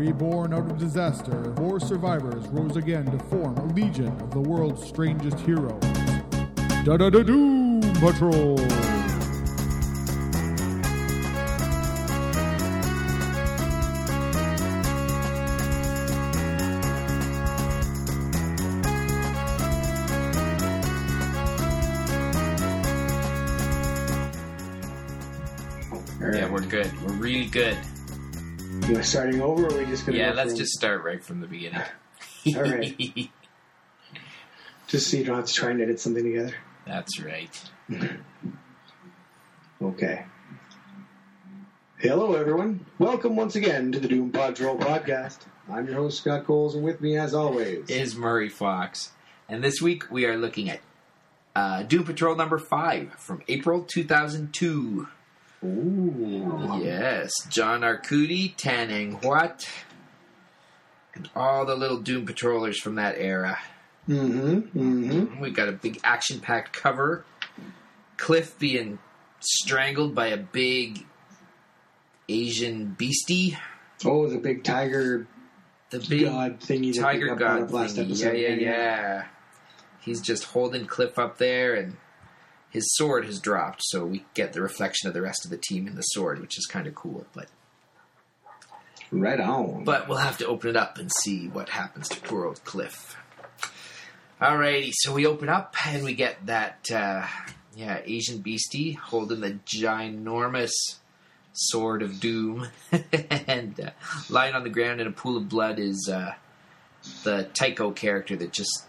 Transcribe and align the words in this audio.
Reborn 0.00 0.54
out 0.54 0.70
of 0.70 0.78
disaster, 0.78 1.52
four 1.56 1.78
survivors 1.78 2.48
rose 2.48 2.78
again 2.78 3.04
to 3.04 3.18
form 3.24 3.54
a 3.58 3.66
legion 3.74 4.08
of 4.22 4.30
the 4.30 4.40
world's 4.40 4.82
strangest 4.82 5.38
heroes. 5.40 5.78
Da 6.86 6.96
da 6.96 7.10
da 7.10 7.22
Doom 7.22 7.82
Patrol! 8.00 8.58
Yeah, 26.32 26.50
we're 26.50 26.60
good. 26.60 26.90
We're 27.02 27.12
really 27.12 27.44
good. 27.44 27.76
You 28.90 28.96
know, 28.96 29.02
starting 29.02 29.40
over, 29.40 29.66
or 29.68 29.72
are 29.72 29.78
we 29.78 29.86
just 29.86 30.04
gonna? 30.04 30.18
Yeah, 30.18 30.32
let's 30.32 30.50
from- 30.50 30.58
just 30.58 30.72
start 30.72 31.04
right 31.04 31.22
from 31.22 31.40
the 31.40 31.46
beginning. 31.46 31.80
All 32.56 32.62
right. 32.62 33.30
just 34.88 35.08
so 35.08 35.16
you 35.16 35.22
don't 35.22 35.36
have 35.36 35.46
to 35.46 35.54
try 35.54 35.70
and 35.70 35.80
edit 35.80 36.00
something 36.00 36.24
together. 36.24 36.54
That's 36.86 37.20
right. 37.20 37.70
Okay. 39.80 40.26
Hello, 41.98 42.34
everyone. 42.34 42.84
Welcome 42.98 43.36
once 43.36 43.54
again 43.54 43.92
to 43.92 44.00
the 44.00 44.08
Doom 44.08 44.32
Patrol 44.32 44.76
podcast. 44.76 45.38
I'm 45.70 45.86
your 45.86 45.94
host 45.94 46.18
Scott 46.18 46.44
Coles, 46.46 46.74
and 46.74 46.82
with 46.82 47.00
me, 47.00 47.16
as 47.16 47.32
always, 47.32 47.88
Is 47.88 48.16
Murray 48.16 48.48
Fox. 48.48 49.12
And 49.48 49.62
this 49.62 49.80
week 49.80 50.10
we 50.10 50.26
are 50.26 50.36
looking 50.36 50.68
at 50.68 50.80
uh, 51.54 51.84
Doom 51.84 52.02
Patrol 52.04 52.34
number 52.34 52.58
5 52.58 53.14
from 53.14 53.40
April 53.46 53.84
2002. 53.84 55.06
Ooh. 55.64 56.80
Yes, 56.82 57.32
John 57.48 57.82
Arcudi, 57.82 58.54
Tan 58.56 58.90
Eng 58.90 59.18
Huat, 59.18 59.68
and 61.14 61.28
all 61.36 61.66
the 61.66 61.74
little 61.76 61.98
Doom 61.98 62.24
Patrollers 62.26 62.80
from 62.80 62.94
that 62.94 63.16
era. 63.18 63.58
Mm-hmm. 64.08 64.78
Mm-hmm. 64.78 65.40
We 65.40 65.50
got 65.50 65.68
a 65.68 65.72
big 65.72 66.00
action 66.02 66.40
packed 66.40 66.72
cover. 66.72 67.24
Cliff 68.16 68.58
being 68.58 68.98
strangled 69.40 70.14
by 70.14 70.28
a 70.28 70.36
big 70.36 71.06
Asian 72.28 72.94
beastie. 72.98 73.56
Oh, 74.04 74.28
the 74.28 74.38
big 74.38 74.64
tiger 74.64 75.26
The 75.90 75.98
big 76.00 76.24
god 76.24 76.60
thingy 76.60 76.98
Tiger 76.98 77.34
God 77.34 77.70
last 77.70 77.96
thingy. 77.96 78.06
episode. 78.06 78.36
Yeah, 78.36 78.52
yeah, 78.52 78.60
yeah. 78.60 79.24
He's 80.00 80.20
just 80.22 80.44
holding 80.44 80.86
Cliff 80.86 81.18
up 81.18 81.36
there, 81.38 81.74
and 81.74 81.96
his 82.70 82.84
sword 82.96 83.24
has 83.26 83.40
dropped, 83.40 83.82
so 83.84 84.04
we 84.06 84.24
get 84.34 84.52
the 84.52 84.62
reflection 84.62 85.08
of 85.08 85.14
the 85.14 85.22
rest 85.22 85.44
of 85.44 85.50
the 85.50 85.56
team 85.58 85.86
in 85.88 85.96
the 85.96 86.02
sword, 86.02 86.40
which 86.40 86.56
is 86.56 86.66
kind 86.66 86.86
of 86.86 86.94
cool. 86.94 87.26
But 87.34 87.48
Right 89.12 89.40
on. 89.40 89.82
but 89.84 90.08
we'll 90.08 90.18
have 90.18 90.38
to 90.38 90.46
open 90.46 90.70
it 90.70 90.76
up 90.76 90.96
and 90.98 91.10
see 91.22 91.48
what 91.48 91.68
happens 91.70 92.08
to 92.10 92.20
poor 92.20 92.46
old 92.46 92.64
Cliff. 92.64 93.16
Alrighty, 94.40 94.92
so 94.94 95.12
we 95.12 95.26
open 95.26 95.48
up 95.48 95.74
and 95.86 96.04
we 96.04 96.14
get 96.14 96.46
that 96.46 96.86
uh, 96.94 97.26
yeah 97.76 98.00
Asian 98.04 98.38
beastie 98.38 98.92
holding 98.92 99.40
the 99.40 99.58
ginormous 99.66 100.70
sword 101.52 102.02
of 102.02 102.20
doom, 102.20 102.68
and 103.46 103.78
uh, 103.80 103.90
lying 104.30 104.54
on 104.54 104.62
the 104.62 104.70
ground 104.70 105.00
in 105.00 105.06
a 105.08 105.12
pool 105.12 105.36
of 105.36 105.48
blood 105.48 105.78
is 105.80 106.08
uh, 106.10 106.32
the 107.24 107.48
Tycho 107.52 107.90
character 107.90 108.36
that 108.36 108.52
just 108.52 108.86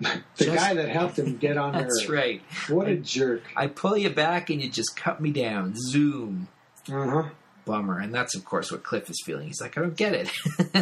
the 0.00 0.22
just- 0.36 0.56
guy 0.56 0.74
that 0.74 0.88
helped 0.88 1.18
him 1.18 1.36
get 1.38 1.56
on 1.56 1.74
earth. 1.74 1.82
that's 1.82 2.02
Earth. 2.04 2.08
right. 2.10 2.42
What 2.68 2.88
a 2.88 2.96
jerk. 2.96 3.42
I 3.56 3.66
pull 3.66 3.96
you 3.96 4.10
back 4.10 4.50
and 4.50 4.60
you 4.62 4.68
just 4.68 4.96
cut 4.96 5.20
me 5.20 5.30
down. 5.30 5.74
Zoom. 5.76 6.48
Uh 6.90 7.06
huh. 7.08 7.28
Bummer. 7.64 7.98
And 7.98 8.14
that's, 8.14 8.36
of 8.36 8.44
course, 8.44 8.70
what 8.70 8.84
Cliff 8.84 9.10
is 9.10 9.20
feeling. 9.24 9.48
He's 9.48 9.60
like, 9.60 9.76
I 9.76 9.80
don't 9.80 9.96
get 9.96 10.12
it. 10.14 10.30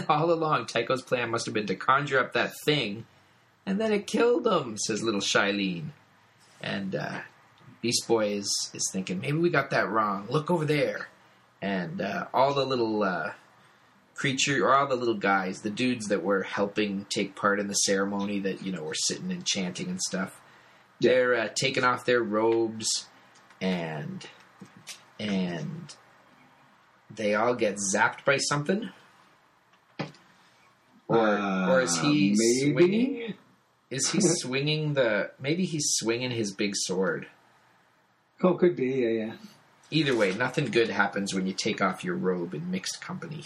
All 0.08 0.30
along, 0.30 0.66
Tycho's 0.66 1.00
plan 1.02 1.30
must 1.30 1.46
have 1.46 1.54
been 1.54 1.66
to 1.68 1.74
conjure 1.76 2.18
up 2.20 2.34
that 2.34 2.52
thing, 2.66 3.06
and 3.64 3.80
then 3.80 3.90
it 3.90 4.06
killed 4.06 4.46
him, 4.46 4.76
says 4.76 5.02
little 5.02 5.20
Shilene. 5.22 5.88
And 6.60 6.94
uh, 6.94 7.20
Beast 7.80 8.06
Boy 8.06 8.32
is, 8.32 8.70
is 8.74 8.86
thinking, 8.92 9.20
maybe 9.20 9.38
we 9.38 9.48
got 9.48 9.70
that 9.70 9.88
wrong. 9.88 10.26
Look 10.28 10.50
over 10.50 10.66
there. 10.66 11.08
And 11.62 12.02
uh, 12.02 12.26
all 12.34 12.52
the 12.52 12.66
little 12.66 13.02
uh, 13.02 13.30
creature, 14.14 14.64
or 14.66 14.74
all 14.74 14.86
the 14.86 14.94
little 14.96 15.14
guys, 15.14 15.60
the 15.62 15.70
dudes 15.70 16.06
that 16.06 16.22
were 16.22 16.42
helping 16.42 17.06
take 17.10 17.34
part 17.34 17.58
in 17.60 17.66
the 17.68 17.74
ceremony 17.74 18.38
that, 18.40 18.62
you 18.62 18.72
know, 18.72 18.82
were 18.82 18.94
sitting 18.94 19.30
and 19.32 19.44
chanting 19.44 19.88
and 19.88 20.00
stuff, 20.00 20.40
they're 21.00 21.34
uh, 21.34 21.48
taking 21.54 21.84
off 21.84 22.04
their 22.04 22.22
robes 22.22 23.06
and 23.60 24.26
and 25.18 25.94
they 27.14 27.34
all 27.34 27.54
get 27.54 27.76
zapped 27.94 28.24
by 28.24 28.36
something. 28.38 28.90
Or, 31.06 31.28
or 31.38 31.82
is 31.82 31.96
he 31.98 32.32
Uh, 32.32 32.36
maybe? 32.38 32.72
swinging? 32.72 33.34
Is 33.90 34.10
he 34.10 34.18
swinging 34.40 34.94
the? 34.94 35.30
Maybe 35.40 35.64
he's 35.66 35.90
swinging 35.96 36.30
his 36.30 36.52
big 36.52 36.72
sword. 36.74 37.26
Oh, 38.42 38.54
could 38.54 38.74
be. 38.76 38.86
Yeah, 38.86 39.08
yeah. 39.08 39.32
Either 39.90 40.16
way, 40.16 40.34
nothing 40.34 40.66
good 40.70 40.88
happens 40.90 41.34
when 41.34 41.46
you 41.46 41.52
take 41.52 41.80
off 41.82 42.02
your 42.02 42.16
robe 42.16 42.54
in 42.54 42.70
mixed 42.70 43.00
company. 43.00 43.44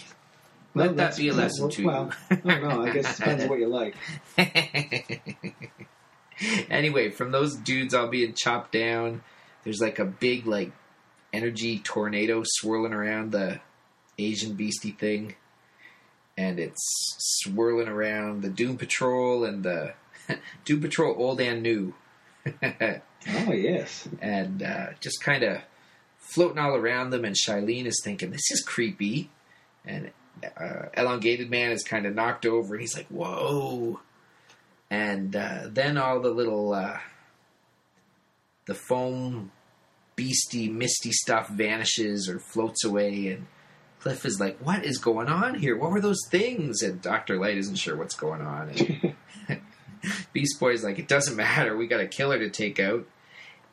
Well, 0.73 0.87
Let 0.87 0.97
that 0.97 1.17
be 1.17 1.29
a 1.29 1.33
lesson 1.33 1.63
well, 1.63 1.71
to 1.71 1.85
well, 1.85 2.11
I 2.29 2.35
don't 2.35 2.61
know. 2.61 2.81
I 2.83 2.91
guess 2.91 3.11
it 3.11 3.17
depends 3.17 3.43
on 3.43 3.49
what 3.49 3.59
you 3.59 3.67
like. 3.67 3.95
anyway, 6.69 7.09
from 7.09 7.31
those 7.31 7.55
dudes 7.55 7.93
all 7.93 8.07
being 8.07 8.33
chopped 8.33 8.71
down, 8.71 9.21
there's 9.63 9.81
like 9.81 9.99
a 9.99 10.05
big 10.05 10.45
like 10.45 10.71
energy 11.33 11.79
tornado 11.79 12.43
swirling 12.45 12.93
around 12.93 13.31
the 13.31 13.59
Asian 14.17 14.53
beastie 14.53 14.91
thing, 14.91 15.35
and 16.37 16.59
it's 16.59 16.81
swirling 17.41 17.87
around 17.87 18.41
the 18.41 18.49
Doom 18.49 18.77
Patrol 18.77 19.43
and 19.43 19.63
the 19.63 19.93
Doom 20.65 20.81
Patrol 20.81 21.15
old 21.17 21.41
and 21.41 21.63
new, 21.63 21.93
Oh, 22.61 23.51
yes. 23.51 24.07
and 24.21 24.63
uh, 24.63 24.87
just 25.01 25.21
kind 25.21 25.43
of 25.43 25.61
floating 26.17 26.59
all 26.59 26.75
around 26.75 27.09
them. 27.09 27.25
And 27.25 27.35
Shilene 27.35 27.85
is 27.85 28.01
thinking, 28.03 28.31
"This 28.31 28.51
is 28.51 28.61
creepy," 28.61 29.29
and 29.85 30.11
uh, 30.57 30.85
Elongated 30.95 31.49
Man 31.49 31.71
is 31.71 31.83
kind 31.83 32.05
of 32.05 32.15
knocked 32.15 32.45
over, 32.45 32.77
he's 32.77 32.95
like, 32.95 33.07
"Whoa!" 33.07 33.99
And 34.89 35.35
uh, 35.35 35.67
then 35.67 35.97
all 35.97 36.19
the 36.19 36.31
little 36.31 36.73
uh, 36.73 36.99
the 38.65 38.73
foam 38.73 39.51
beastie 40.15 40.69
misty 40.69 41.11
stuff 41.11 41.49
vanishes 41.49 42.27
or 42.29 42.39
floats 42.39 42.83
away, 42.83 43.27
and 43.27 43.47
Cliff 43.99 44.25
is 44.25 44.39
like, 44.39 44.57
"What 44.59 44.85
is 44.85 44.97
going 44.97 45.27
on 45.27 45.55
here? 45.55 45.77
What 45.77 45.91
were 45.91 46.01
those 46.01 46.25
things?" 46.29 46.81
And 46.81 47.01
Doctor 47.01 47.37
Light 47.37 47.57
isn't 47.57 47.75
sure 47.75 47.95
what's 47.95 48.15
going 48.15 48.41
on. 48.41 48.69
And 48.69 49.61
Beast 50.33 50.59
Boy's 50.59 50.83
like, 50.83 50.99
"It 50.99 51.07
doesn't 51.07 51.35
matter. 51.35 51.75
We 51.75 51.87
got 51.87 51.99
a 51.99 52.07
killer 52.07 52.39
to 52.39 52.49
take 52.49 52.79
out." 52.79 53.05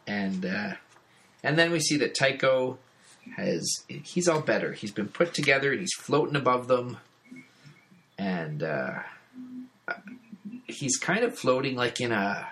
And 0.06 0.44
uh, 0.44 0.74
and 1.42 1.58
then 1.58 1.70
we 1.72 1.80
see 1.80 1.96
that 1.98 2.14
Tycho 2.14 2.78
has 3.36 3.84
he's 3.88 4.28
all 4.28 4.40
better. 4.40 4.72
He's 4.72 4.92
been 4.92 5.08
put 5.08 5.34
together 5.34 5.72
and 5.72 5.80
he's 5.80 5.94
floating 5.94 6.36
above 6.36 6.68
them, 6.68 6.98
and 8.18 8.62
uh, 8.62 9.00
he's 10.66 10.96
kind 10.96 11.24
of 11.24 11.38
floating 11.38 11.76
like 11.76 12.00
in 12.00 12.12
a 12.12 12.48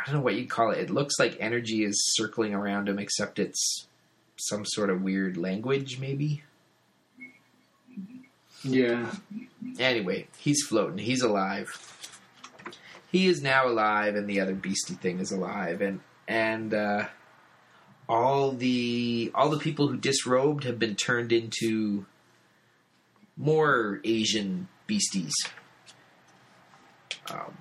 I 0.00 0.06
don't 0.06 0.14
know 0.16 0.20
what 0.22 0.34
you'd 0.34 0.48
call 0.48 0.70
it. 0.70 0.78
It 0.78 0.90
looks 0.90 1.18
like 1.18 1.36
energy 1.40 1.84
is 1.84 2.14
circling 2.14 2.54
around 2.54 2.88
him, 2.88 2.98
except 2.98 3.38
it's 3.38 3.86
some 4.36 4.64
sort 4.64 4.88
of 4.88 5.02
weird 5.02 5.36
language, 5.36 5.98
maybe. 6.00 6.42
Yeah. 8.62 9.12
Anyway, 9.78 10.28
he's 10.38 10.62
floating. 10.66 10.98
He's 10.98 11.22
alive. 11.22 11.68
He 13.12 13.26
is 13.26 13.42
now 13.42 13.66
alive, 13.66 14.14
and 14.14 14.28
the 14.28 14.40
other 14.40 14.54
beastie 14.54 14.94
thing 14.94 15.18
is 15.18 15.32
alive, 15.32 15.82
and 15.82 16.00
and 16.26 16.72
uh, 16.72 17.06
all 18.10 18.50
the 18.50 19.30
all 19.34 19.48
the 19.48 19.58
people 19.58 19.86
who 19.88 19.96
disrobed 19.96 20.64
have 20.64 20.78
been 20.78 20.96
turned 20.96 21.30
into 21.32 22.04
more 23.36 24.00
Asian 24.04 24.66
beasties. 24.86 25.32
Um, 27.30 27.56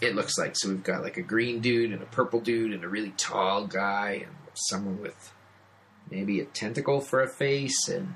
it 0.00 0.14
looks 0.14 0.38
like 0.38 0.52
so. 0.56 0.70
We've 0.70 0.82
got 0.82 1.02
like 1.02 1.16
a 1.18 1.22
green 1.22 1.60
dude 1.60 1.92
and 1.92 2.02
a 2.02 2.06
purple 2.06 2.40
dude 2.40 2.72
and 2.72 2.82
a 2.82 2.88
really 2.88 3.12
tall 3.16 3.66
guy 3.66 4.22
and 4.24 4.34
someone 4.54 5.00
with 5.00 5.32
maybe 6.10 6.40
a 6.40 6.44
tentacle 6.46 7.00
for 7.00 7.22
a 7.22 7.28
face 7.28 7.88
and 7.88 8.14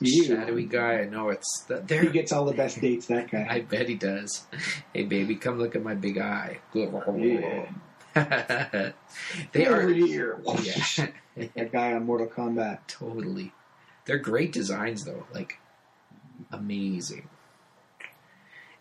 You. 0.00 0.24
shadowy 0.24 0.64
guy. 0.64 1.00
I 1.00 1.04
know 1.04 1.28
it's 1.30 1.64
the, 1.68 1.82
He 2.00 2.08
gets 2.08 2.32
all 2.32 2.44
the 2.44 2.52
best 2.54 2.80
dates, 2.80 3.06
that 3.06 3.30
guy. 3.30 3.46
I 3.50 3.60
bet 3.60 3.88
he 3.88 3.94
does. 3.94 4.44
Hey, 4.92 5.04
baby, 5.04 5.36
come 5.36 5.58
look 5.58 5.76
at 5.76 5.82
my 5.82 5.94
big 5.94 6.18
eye. 6.18 6.58
Yeah. 6.74 7.66
they 9.52 9.66
Over 9.66 9.82
are. 9.82 9.88
here. 9.88 10.40
Yeah, 10.62 11.06
that 11.56 11.72
guy 11.72 11.92
on 11.92 12.04
Mortal 12.06 12.26
Kombat. 12.26 12.80
totally. 12.86 13.52
They're 14.04 14.18
great 14.18 14.52
designs, 14.52 15.04
though. 15.04 15.26
Like, 15.32 15.58
amazing. 16.50 17.28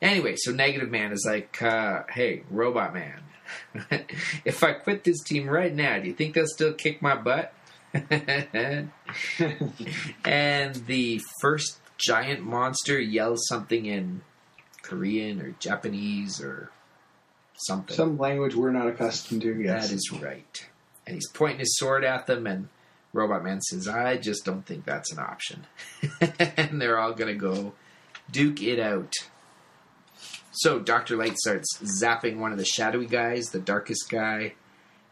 Anyway, 0.01 0.35
so 0.37 0.51
Negative 0.51 0.89
Man 0.89 1.11
is 1.11 1.25
like, 1.29 1.61
uh, 1.61 2.03
hey, 2.09 2.43
Robot 2.49 2.93
Man, 2.93 3.21
if 4.45 4.63
I 4.63 4.73
quit 4.73 5.03
this 5.03 5.21
team 5.23 5.47
right 5.49 5.73
now, 5.73 5.99
do 5.99 6.07
you 6.07 6.13
think 6.13 6.33
they'll 6.35 6.47
still 6.47 6.73
kick 6.73 7.01
my 7.01 7.15
butt? 7.15 7.53
and 10.25 10.75
the 10.87 11.21
first 11.41 11.79
giant 11.97 12.41
monster 12.41 12.99
yells 12.99 13.45
something 13.47 13.85
in 13.85 14.21
Korean 14.81 15.41
or 15.41 15.51
Japanese 15.59 16.41
or 16.41 16.71
something. 17.65 17.95
Some 17.95 18.17
language 18.17 18.55
we're 18.55 18.71
not 18.71 18.87
accustomed 18.87 19.41
to. 19.41 19.61
Yes. 19.61 19.89
That 19.89 19.95
is 19.95 20.11
right. 20.11 20.67
And 21.05 21.15
he's 21.15 21.29
pointing 21.29 21.59
his 21.59 21.77
sword 21.77 22.03
at 22.03 22.27
them, 22.27 22.45
and 22.45 22.69
Robot 23.13 23.43
Man 23.43 23.61
says, 23.61 23.87
I 23.87 24.17
just 24.17 24.45
don't 24.45 24.65
think 24.65 24.85
that's 24.85 25.11
an 25.11 25.19
option. 25.19 25.65
and 26.39 26.81
they're 26.81 26.99
all 26.99 27.13
going 27.13 27.33
to 27.33 27.39
go 27.39 27.73
duke 28.31 28.61
it 28.61 28.79
out. 28.79 29.13
So 30.51 30.79
Dr. 30.79 31.15
Light 31.15 31.37
starts 31.37 31.79
zapping 32.01 32.37
one 32.37 32.51
of 32.51 32.57
the 32.57 32.65
shadowy 32.65 33.05
guys, 33.05 33.45
the 33.45 33.59
darkest 33.59 34.09
guy, 34.09 34.53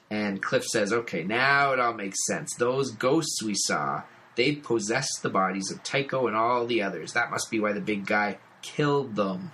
and 0.09 0.41
Cliff 0.41 0.63
says, 0.65 0.93
Okay, 0.93 1.23
now 1.23 1.73
it 1.73 1.79
all 1.79 1.93
makes 1.93 2.25
sense. 2.25 2.53
Those 2.57 2.91
ghosts 2.91 3.43
we 3.43 3.55
saw, 3.55 4.03
they 4.35 4.53
possessed 4.53 5.19
the 5.21 5.29
bodies 5.29 5.71
of 5.71 5.83
Tycho 5.83 6.27
and 6.27 6.35
all 6.35 6.65
the 6.65 6.81
others. 6.81 7.13
That 7.13 7.31
must 7.31 7.51
be 7.51 7.59
why 7.59 7.73
the 7.73 7.81
big 7.81 8.05
guy 8.05 8.37
killed 8.61 9.15
them. 9.15 9.51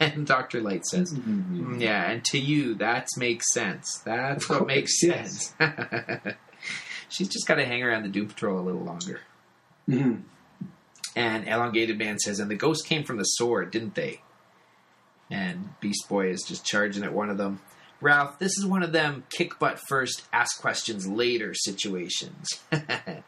And 0.00 0.26
Dr. 0.26 0.60
Light 0.60 0.84
says, 0.86 1.12
Mhm. 1.14 1.80
Yeah, 1.80 2.10
and 2.10 2.24
to 2.26 2.38
you, 2.38 2.74
that 2.76 3.06
makes 3.16 3.44
sense. 3.52 4.00
That's 4.04 4.48
what 4.48 4.66
makes 4.66 5.02
Yes. 5.02 5.54
sense. 5.58 6.34
She's 7.08 7.28
just 7.28 7.46
got 7.46 7.56
to 7.56 7.64
hang 7.64 7.82
around 7.82 8.02
the 8.02 8.08
Doom 8.08 8.28
Patrol 8.28 8.58
a 8.58 8.62
little 8.62 8.82
longer. 8.82 9.20
Mhm. 9.88 10.22
And 11.16 11.48
Elongated 11.48 11.98
Man 11.98 12.18
says, 12.18 12.38
and 12.38 12.50
the 12.50 12.54
ghost 12.54 12.86
came 12.86 13.04
from 13.04 13.16
the 13.16 13.24
sword, 13.24 13.70
didn't 13.70 13.94
they? 13.94 14.20
And 15.30 15.70
Beast 15.80 16.08
Boy 16.08 16.28
is 16.30 16.42
just 16.42 16.64
charging 16.64 17.04
at 17.04 17.12
one 17.12 17.30
of 17.30 17.38
them. 17.38 17.60
Ralph, 18.00 18.38
this 18.38 18.56
is 18.56 18.64
one 18.64 18.82
of 18.82 18.92
them 18.92 19.24
kick 19.30 19.58
butt 19.58 19.80
first, 19.88 20.26
ask 20.32 20.60
questions 20.60 21.06
later 21.08 21.52
situations. 21.54 22.46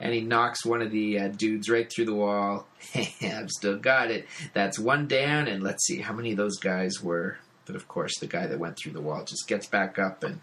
and 0.00 0.14
he 0.14 0.20
knocks 0.20 0.64
one 0.64 0.82
of 0.82 0.90
the 0.90 1.18
uh, 1.18 1.28
dudes 1.28 1.68
right 1.68 1.90
through 1.90 2.06
the 2.06 2.14
wall. 2.14 2.66
I've 3.22 3.50
still 3.50 3.76
got 3.78 4.10
it. 4.10 4.26
That's 4.52 4.78
one 4.78 5.06
down, 5.06 5.48
and 5.48 5.62
let's 5.62 5.86
see 5.86 6.00
how 6.00 6.12
many 6.12 6.30
of 6.32 6.36
those 6.36 6.58
guys 6.58 7.02
were. 7.02 7.38
But 7.64 7.76
of 7.76 7.88
course, 7.88 8.18
the 8.18 8.26
guy 8.26 8.46
that 8.46 8.58
went 8.58 8.76
through 8.78 8.92
the 8.92 9.00
wall 9.00 9.24
just 9.24 9.48
gets 9.48 9.66
back 9.66 9.98
up 9.98 10.22
and 10.22 10.40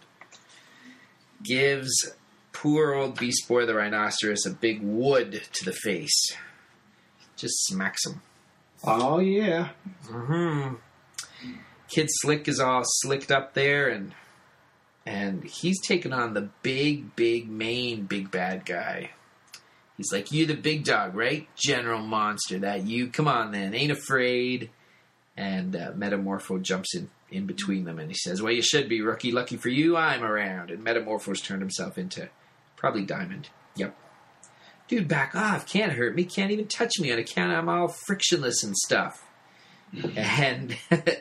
gives 1.44 2.14
poor 2.52 2.94
old 2.94 3.18
Beast 3.18 3.48
Boy 3.48 3.66
the 3.66 3.76
Rhinoceros 3.76 4.46
a 4.46 4.52
big 4.52 4.82
wood 4.82 5.44
to 5.54 5.66
the 5.66 5.74
face. 5.74 6.36
Just 7.36 7.66
smacks 7.66 8.06
him. 8.06 8.22
Oh 8.86 9.20
yeah. 9.20 9.70
hmm 10.06 10.76
Kid 11.90 12.08
Slick 12.10 12.48
is 12.48 12.60
all 12.60 12.82
slicked 12.84 13.32
up 13.32 13.54
there, 13.54 13.88
and 13.88 14.14
and 15.06 15.44
he's 15.44 15.80
taking 15.82 16.14
on 16.14 16.34
the 16.34 16.50
big, 16.62 17.16
big, 17.16 17.50
main 17.50 18.04
big 18.04 18.32
bad 18.32 18.66
guy. 18.66 19.12
He's 19.98 20.12
like, 20.12 20.32
You're 20.32 20.48
the 20.48 20.56
big 20.56 20.84
dog, 20.84 21.16
right? 21.16 21.48
General 21.56 22.00
Monster, 22.00 22.60
that 22.60 22.86
you? 22.86 23.08
Come 23.08 23.28
on, 23.28 23.52
then, 23.52 23.74
ain't 23.74 23.92
afraid." 23.92 24.70
And 25.36 25.76
uh, 25.76 25.92
Metamorpho 25.94 26.62
jumps 26.62 26.96
in 26.96 27.10
in 27.32 27.48
between 27.48 27.86
them, 27.86 28.00
and 28.00 28.10
he 28.10 28.16
says, 28.16 28.42
"Well, 28.42 28.54
you 28.54 28.62
should 28.62 28.88
be, 28.88 29.02
rookie. 29.02 29.32
Lucky 29.32 29.58
for 29.58 29.70
you, 29.70 29.98
I'm 29.98 30.24
around." 30.24 30.72
And 30.72 30.86
Metamorpho's 30.86 31.42
turned 31.42 31.62
himself 31.62 31.98
into 31.98 32.30
probably 32.76 33.04
Diamond. 33.04 33.50
Yep. 33.76 33.96
Dude, 34.88 35.08
back 35.08 35.36
off! 35.36 35.68
Can't 35.68 35.94
hurt 35.94 36.16
me. 36.16 36.24
Can't 36.26 36.52
even 36.52 36.68
touch 36.68 37.00
me 37.00 37.12
on 37.12 37.20
account 37.20 37.52
I'm 37.52 37.70
all 37.70 37.88
frictionless 37.88 38.64
and 38.64 38.76
stuff 38.76 39.24
and 40.16 40.76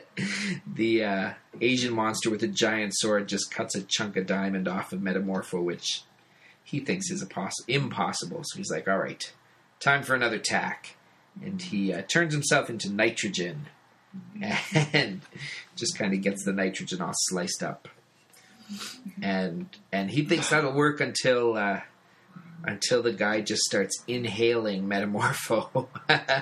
the 0.67 1.03
uh, 1.03 1.33
Asian 1.61 1.93
monster 1.93 2.29
with 2.29 2.43
a 2.43 2.47
giant 2.47 2.95
sword 2.95 3.27
just 3.27 3.51
cuts 3.51 3.75
a 3.75 3.83
chunk 3.83 4.17
of 4.17 4.25
diamond 4.25 4.67
off 4.67 4.93
of 4.93 4.99
Metamorpho, 4.99 5.63
which 5.63 6.03
he 6.63 6.79
thinks 6.79 7.09
is 7.11 7.23
poss- 7.25 7.63
impossible. 7.67 8.41
So 8.43 8.57
he's 8.57 8.71
like, 8.71 8.87
"All 8.87 8.97
right, 8.97 9.31
time 9.79 10.03
for 10.03 10.15
another 10.15 10.39
tack," 10.39 10.95
and 11.41 11.61
he 11.61 11.93
uh, 11.93 12.01
turns 12.03 12.33
himself 12.33 12.69
into 12.69 12.91
nitrogen, 12.91 13.67
and 14.93 15.21
just 15.75 15.97
kind 15.97 16.13
of 16.13 16.21
gets 16.21 16.43
the 16.45 16.53
nitrogen 16.53 17.01
all 17.01 17.13
sliced 17.13 17.63
up, 17.63 17.87
and 19.21 19.67
and 19.91 20.11
he 20.11 20.23
thinks 20.25 20.49
that'll 20.49 20.73
work 20.73 20.99
until. 20.99 21.55
Uh, 21.57 21.81
until 22.65 23.01
the 23.01 23.11
guy 23.11 23.41
just 23.41 23.61
starts 23.63 24.03
inhaling 24.07 24.87
Metamorpho. 24.87 25.87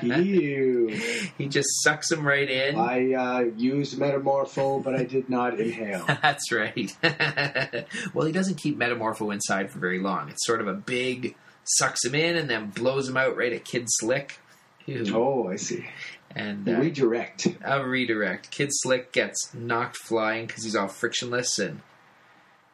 Ew. 0.03 0.88
he 1.38 1.47
just 1.47 1.68
sucks 1.83 2.12
him 2.12 2.25
right 2.25 2.50
in. 2.50 2.75
I 2.75 3.13
uh, 3.13 3.39
used 3.57 3.97
Metamorpho, 3.97 4.83
but 4.83 4.95
I 4.95 5.03
did 5.03 5.29
not 5.29 5.59
inhale. 5.59 6.06
That's 6.21 6.51
right. 6.51 6.95
well, 8.13 8.25
he 8.25 8.31
doesn't 8.31 8.57
keep 8.57 8.77
Metamorpho 8.77 9.33
inside 9.33 9.71
for 9.71 9.79
very 9.79 10.00
long. 10.00 10.29
It's 10.29 10.45
sort 10.45 10.62
of 10.62 10.68
a 10.68 10.73
big 10.73 11.35
sucks 11.63 12.03
him 12.06 12.15
in 12.15 12.38
and 12.38 12.50
then 12.50 12.69
blows 12.69 13.07
him 13.07 13.17
out 13.17 13.35
right 13.35 13.53
at 13.53 13.65
Kid 13.65 13.85
Slick. 13.88 14.39
Ew. 14.85 15.06
Oh, 15.15 15.47
I 15.47 15.56
see. 15.56 15.88
And 16.35 16.67
uh, 16.67 16.79
Redirect. 16.79 17.47
a 17.63 17.85
redirect. 17.85 18.51
Kid 18.51 18.69
Slick 18.71 19.12
gets 19.12 19.53
knocked 19.53 19.97
flying 19.97 20.47
because 20.47 20.63
he's 20.63 20.77
all 20.77 20.88
frictionless, 20.88 21.59
and 21.59 21.81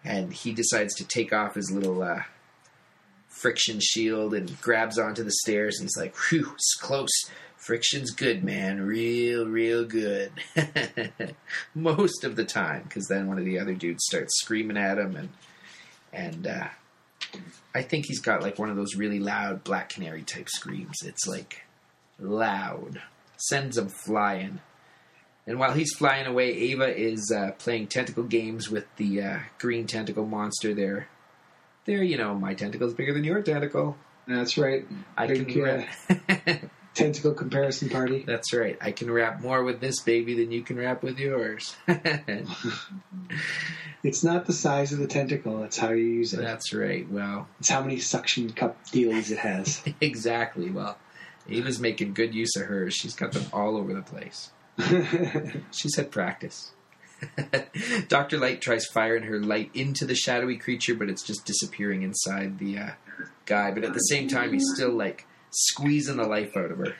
and 0.03 0.31
he 0.31 0.53
decides 0.53 0.93
to 0.95 1.03
take 1.05 1.33
off 1.33 1.55
his 1.55 1.71
little 1.71 2.03
uh, 2.03 2.21
friction 3.41 3.79
shield 3.79 4.33
and 4.33 4.59
grabs 4.61 4.97
onto 4.97 5.23
the 5.23 5.31
stairs. 5.31 5.79
And 5.79 5.85
he's 5.85 5.97
like, 5.97 6.15
"Whew, 6.15 6.53
it's 6.53 6.75
close. 6.75 7.29
Friction's 7.57 8.11
good, 8.11 8.43
man. 8.43 8.81
Real, 8.81 9.45
real 9.45 9.85
good." 9.85 10.31
Most 11.75 12.23
of 12.23 12.35
the 12.35 12.45
time, 12.45 12.83
because 12.83 13.07
then 13.07 13.27
one 13.27 13.37
of 13.37 13.45
the 13.45 13.59
other 13.59 13.73
dudes 13.73 14.05
starts 14.05 14.39
screaming 14.39 14.77
at 14.77 14.97
him, 14.97 15.15
and 15.15 15.29
and 16.13 16.47
uh, 16.47 16.67
I 17.75 17.81
think 17.81 18.05
he's 18.07 18.21
got 18.21 18.41
like 18.41 18.57
one 18.59 18.69
of 18.69 18.75
those 18.75 18.95
really 18.95 19.19
loud 19.19 19.63
Black 19.63 19.89
Canary 19.89 20.23
type 20.23 20.49
screams. 20.49 20.97
It's 21.03 21.27
like 21.27 21.63
loud 22.19 23.01
sends 23.37 23.77
him 23.77 23.89
flying. 23.89 24.59
And 25.45 25.59
while 25.59 25.73
he's 25.73 25.93
flying 25.93 26.27
away, 26.27 26.49
Ava 26.49 26.95
is 26.97 27.31
uh, 27.33 27.51
playing 27.53 27.87
tentacle 27.87 28.23
games 28.23 28.69
with 28.69 28.85
the 28.97 29.21
uh, 29.21 29.39
green 29.59 29.87
tentacle 29.87 30.25
monster 30.25 30.73
there. 30.73 31.07
There, 31.87 32.03
you 32.03 32.17
know, 32.17 32.35
my 32.35 32.53
tentacle's 32.53 32.93
bigger 32.93 33.13
than 33.13 33.23
your 33.23 33.41
tentacle. 33.41 33.97
That's 34.27 34.57
right. 34.57 34.85
I 35.17 35.25
Big, 35.25 35.47
can 35.47 35.61
wrap. 35.63 35.87
Tentacle 36.93 37.33
comparison 37.33 37.89
party. 37.89 38.23
That's 38.27 38.53
right. 38.53 38.77
I 38.81 38.91
can 38.91 39.09
wrap 39.09 39.39
more 39.41 39.63
with 39.63 39.79
this 39.79 40.01
baby 40.01 40.33
than 40.35 40.51
you 40.51 40.63
can 40.63 40.77
wrap 40.77 41.01
with 41.01 41.17
yours. 41.17 41.75
It's 44.03 44.23
not 44.23 44.45
the 44.45 44.53
size 44.53 44.93
of 44.93 44.99
the 44.99 45.07
tentacle; 45.07 45.63
it's 45.63 45.77
how 45.77 45.89
you 45.89 46.05
use 46.05 46.33
it. 46.33 46.37
That's 46.39 46.71
right. 46.71 47.09
Well, 47.09 47.47
It's 47.59 47.69
how 47.69 47.81
many 47.81 47.97
suction 47.97 48.53
cup 48.53 48.85
dealies 48.85 49.31
it 49.31 49.39
has. 49.39 49.83
exactly. 50.01 50.69
Well, 50.69 50.97
Ava's 51.49 51.79
making 51.79 52.13
good 52.13 52.33
use 52.33 52.55
of 52.55 52.67
hers. 52.67 52.93
She's 52.93 53.15
got 53.15 53.31
them 53.31 53.45
all 53.51 53.75
over 53.75 53.93
the 53.93 54.03
place. 54.03 54.51
She's 55.71 55.95
had 55.95 56.11
practice. 56.11 56.71
Dr. 58.07 58.37
Light 58.37 58.61
tries 58.61 58.85
firing 58.85 59.23
her 59.23 59.39
light 59.39 59.71
into 59.73 60.05
the 60.05 60.15
shadowy 60.15 60.57
creature, 60.57 60.95
but 60.95 61.09
it's 61.09 61.23
just 61.23 61.45
disappearing 61.45 62.03
inside 62.03 62.59
the 62.59 62.77
uh, 62.77 62.89
guy. 63.45 63.71
But 63.71 63.83
at 63.83 63.93
the 63.93 63.99
same 63.99 64.27
time, 64.27 64.53
he's 64.53 64.69
still 64.75 64.91
like 64.91 65.25
squeezing 65.51 66.17
the 66.17 66.27
life 66.27 66.55
out 66.55 66.71
of 66.71 66.77
her. 66.77 66.95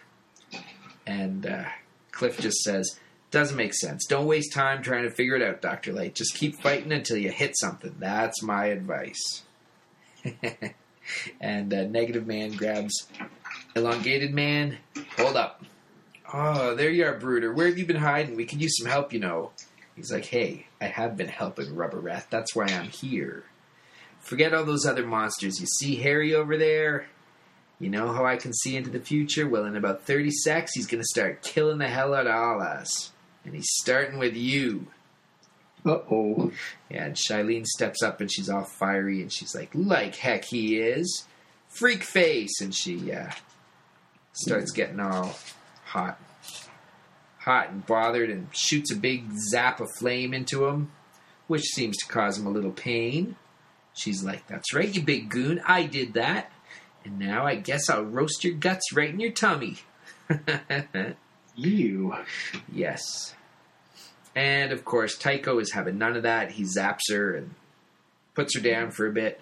And 1.05 1.45
uh, 1.45 1.65
Cliff 2.11 2.39
just 2.39 2.57
says, 2.59 2.99
Doesn't 3.31 3.57
make 3.57 3.73
sense. 3.73 4.05
Don't 4.05 4.25
waste 4.25 4.53
time 4.53 4.81
trying 4.81 5.03
to 5.03 5.11
figure 5.11 5.35
it 5.35 5.41
out, 5.41 5.61
Dr. 5.61 5.93
Light. 5.93 6.15
Just 6.15 6.35
keep 6.35 6.59
fighting 6.59 6.91
until 6.91 7.17
you 7.17 7.31
hit 7.31 7.57
something. 7.57 7.95
That's 7.99 8.41
my 8.41 8.65
advice. 8.65 9.43
and 11.39 11.73
uh, 11.73 11.83
Negative 11.83 12.25
Man 12.25 12.51
grabs 12.51 13.07
Elongated 13.75 14.33
Man. 14.33 14.77
Hold 15.17 15.37
up. 15.37 15.63
Oh, 16.33 16.75
there 16.75 16.89
you 16.89 17.05
are, 17.05 17.17
Brooder. 17.17 17.53
Where 17.53 17.67
have 17.67 17.77
you 17.77 17.85
been 17.85 17.95
hiding? 17.95 18.35
We 18.35 18.45
could 18.45 18.61
use 18.61 18.77
some 18.77 18.87
help, 18.87 19.13
you 19.13 19.19
know. 19.19 19.51
He's 19.97 20.11
like, 20.11 20.25
hey, 20.25 20.67
I 20.79 20.85
have 20.85 21.17
been 21.17 21.27
helping 21.27 21.75
Rubber 21.75 21.99
Rat. 21.99 22.27
That's 22.29 22.55
why 22.55 22.65
I'm 22.65 22.89
here. 22.89 23.45
Forget 24.19 24.53
all 24.53 24.63
those 24.63 24.85
other 24.85 25.05
monsters. 25.05 25.59
You 25.59 25.65
see 25.65 25.95
Harry 25.95 26.35
over 26.35 26.55
there? 26.55 27.07
You 27.79 27.89
know 27.89 28.13
how 28.13 28.23
I 28.23 28.37
can 28.37 28.53
see 28.53 28.75
into 28.75 28.91
the 28.91 28.99
future? 28.99 29.49
Well, 29.49 29.65
in 29.65 29.75
about 29.75 30.03
30 30.03 30.29
secs, 30.29 30.73
he's 30.75 30.85
going 30.85 31.01
to 31.01 31.07
start 31.07 31.41
killing 31.41 31.79
the 31.79 31.87
hell 31.87 32.13
out 32.13 32.27
of 32.27 32.35
all 32.35 32.61
us. 32.61 33.11
And 33.43 33.55
he's 33.55 33.71
starting 33.81 34.19
with 34.19 34.35
you. 34.35 34.85
Uh 35.83 35.99
oh. 36.11 36.51
Yeah, 36.91 37.05
and 37.05 37.15
Shailene 37.15 37.65
steps 37.65 38.03
up 38.03 38.21
and 38.21 38.31
she's 38.31 38.49
all 38.49 38.65
fiery 38.65 39.21
and 39.23 39.33
she's 39.33 39.55
like, 39.55 39.71
like 39.73 40.15
heck 40.15 40.45
he 40.45 40.77
is. 40.77 41.25
Freak 41.69 42.03
face. 42.03 42.61
And 42.61 42.73
she 42.73 43.11
uh, 43.11 43.31
starts 44.33 44.71
getting 44.71 44.99
all 44.99 45.35
hot. 45.85 46.19
Hot 47.47 47.69
and 47.69 47.85
bothered 47.85 48.29
and 48.29 48.49
shoots 48.51 48.91
a 48.91 48.95
big 48.97 49.31
zap 49.49 49.79
of 49.79 49.89
flame 49.97 50.33
into 50.33 50.65
him, 50.65 50.91
which 51.47 51.63
seems 51.63 51.95
to 51.95 52.05
cause 52.05 52.37
him 52.37 52.45
a 52.45 52.49
little 52.51 52.73
pain. 52.73 53.37
She's 53.93 54.21
like, 54.21 54.45
That's 54.47 54.73
right, 54.73 54.93
you 54.93 55.01
big 55.01 55.29
goon. 55.29 55.61
I 55.65 55.83
did 55.83 56.13
that. 56.15 56.51
And 57.05 57.17
now 57.17 57.45
I 57.45 57.55
guess 57.55 57.89
I'll 57.89 58.03
roast 58.03 58.43
your 58.43 58.53
guts 58.55 58.91
right 58.93 59.09
in 59.09 59.21
your 59.21 59.31
tummy. 59.31 59.77
You. 61.57 62.13
Yes. 62.71 63.33
And 64.35 64.71
of 64.71 64.85
course, 64.85 65.17
Tycho 65.17 65.57
is 65.57 65.71
having 65.71 65.97
none 65.97 66.15
of 66.15 66.23
that. 66.23 66.51
He 66.51 66.63
zaps 66.63 67.09
her 67.09 67.33
and 67.33 67.55
puts 68.35 68.55
her 68.55 68.61
down 68.61 68.91
for 68.91 69.07
a 69.07 69.11
bit. 69.11 69.41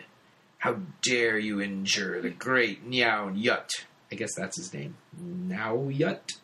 How 0.59 0.77
dare 1.01 1.37
you 1.37 1.59
injure 1.59 2.21
the 2.21 2.29
great 2.29 2.89
Niao 2.89 3.35
Yut? 3.37 3.69
I 4.11 4.15
guess 4.15 4.33
that's 4.37 4.55
his 4.55 4.73
name. 4.73 4.95
Niao 5.21 5.93
Yut? 5.93 6.37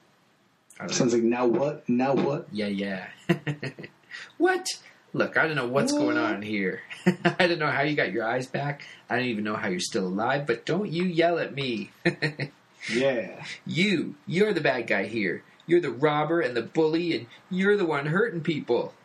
I 0.82 0.88
don't 0.88 0.92
know. 0.92 0.98
Sounds 0.98 1.14
like 1.14 1.24
now 1.24 1.46
what? 1.46 1.88
Now 1.88 2.16
what? 2.16 2.48
Yeah, 2.52 2.68
yeah. 2.68 3.08
what? 4.38 4.66
Look, 5.14 5.38
I 5.38 5.46
don't 5.46 5.56
know 5.56 5.68
what's 5.68 5.92
going 5.92 6.18
on 6.18 6.42
here. 6.42 6.82
I 7.06 7.46
don't 7.48 7.60
know 7.60 7.70
how 7.70 7.82
you 7.84 7.96
got 7.96 8.12
your 8.12 8.26
eyes 8.26 8.48
back. 8.48 8.88
I 9.10 9.18
don't 9.18 9.26
even 9.26 9.44
know 9.44 9.56
how 9.56 9.68
you're 9.68 9.80
still 9.80 10.08
alive, 10.08 10.48
but 10.48 10.66
don't 10.66 10.90
you 10.92 11.04
yell 11.06 11.38
at 11.40 11.54
me. 11.54 11.92
Yeah. 12.92 13.44
you, 13.68 14.16
you're 14.26 14.54
the 14.54 14.62
bad 14.62 14.88
guy 14.88 15.06
here. 15.06 15.44
You're 15.68 15.82
the 15.82 15.92
robber 15.92 16.42
and 16.42 16.58
the 16.58 16.64
bully, 16.64 17.16
and 17.16 17.28
you're 17.52 17.78
the 17.78 17.86
one 17.86 18.08
hurting 18.08 18.42
people. 18.42 18.96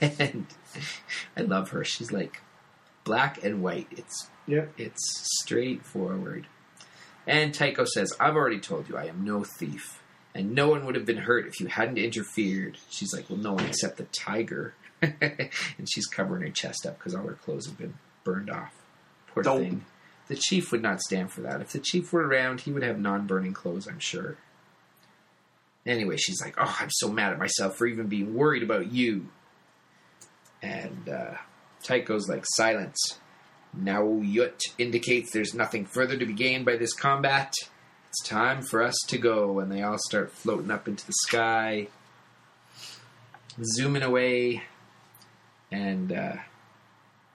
and 0.00 0.46
I 1.36 1.42
love 1.42 1.68
her. 1.70 1.84
She's 1.84 2.10
like 2.10 2.40
black 3.04 3.44
and 3.44 3.62
white. 3.62 3.88
It's 3.90 4.30
Yep. 4.46 4.72
it's 4.78 5.26
straightforward. 5.42 6.46
And 7.26 7.52
Tycho 7.52 7.84
says, 7.84 8.14
I've 8.18 8.34
already 8.36 8.60
told 8.60 8.88
you 8.88 8.96
I 8.96 9.04
am 9.04 9.24
no 9.26 9.44
thief. 9.44 9.97
And 10.38 10.54
no 10.54 10.68
one 10.68 10.86
would 10.86 10.94
have 10.94 11.04
been 11.04 11.16
hurt 11.16 11.48
if 11.48 11.58
you 11.58 11.66
hadn't 11.66 11.98
interfered. 11.98 12.78
She's 12.90 13.12
like, 13.12 13.28
Well, 13.28 13.40
no 13.40 13.54
one 13.54 13.66
except 13.66 13.96
the 13.96 14.04
tiger. 14.04 14.72
and 15.02 15.90
she's 15.90 16.06
covering 16.06 16.42
her 16.42 16.50
chest 16.50 16.86
up 16.86 16.96
because 16.96 17.12
all 17.12 17.26
her 17.26 17.34
clothes 17.34 17.66
have 17.66 17.76
been 17.76 17.94
burned 18.22 18.48
off. 18.48 18.72
Poor 19.26 19.42
Dope. 19.42 19.58
thing. 19.58 19.84
The 20.28 20.36
chief 20.36 20.70
would 20.70 20.80
not 20.80 21.00
stand 21.00 21.32
for 21.32 21.40
that. 21.40 21.60
If 21.60 21.72
the 21.72 21.80
chief 21.80 22.12
were 22.12 22.24
around, 22.24 22.60
he 22.60 22.70
would 22.70 22.84
have 22.84 23.00
non 23.00 23.26
burning 23.26 23.52
clothes, 23.52 23.88
I'm 23.88 23.98
sure. 23.98 24.36
Anyway, 25.84 26.16
she's 26.16 26.40
like, 26.40 26.54
Oh, 26.56 26.76
I'm 26.80 26.90
so 26.92 27.10
mad 27.10 27.32
at 27.32 27.38
myself 27.40 27.74
for 27.74 27.88
even 27.88 28.06
being 28.06 28.32
worried 28.32 28.62
about 28.62 28.92
you. 28.92 29.26
And 30.62 31.08
uh, 31.08 31.34
Tycho's 31.82 32.28
like, 32.28 32.44
Silence. 32.54 33.18
Now 33.74 34.02
Yut 34.04 34.60
indicates 34.78 35.32
there's 35.32 35.52
nothing 35.52 35.84
further 35.84 36.16
to 36.16 36.26
be 36.26 36.32
gained 36.32 36.64
by 36.64 36.76
this 36.76 36.92
combat. 36.92 37.52
It's 38.10 38.22
time 38.22 38.62
for 38.62 38.82
us 38.82 38.96
to 39.08 39.18
go. 39.18 39.58
And 39.60 39.70
they 39.70 39.82
all 39.82 39.98
start 39.98 40.32
floating 40.32 40.70
up 40.70 40.88
into 40.88 41.06
the 41.06 41.12
sky, 41.12 41.88
zooming 43.62 44.02
away, 44.02 44.62
and 45.70 46.12
uh, 46.12 46.36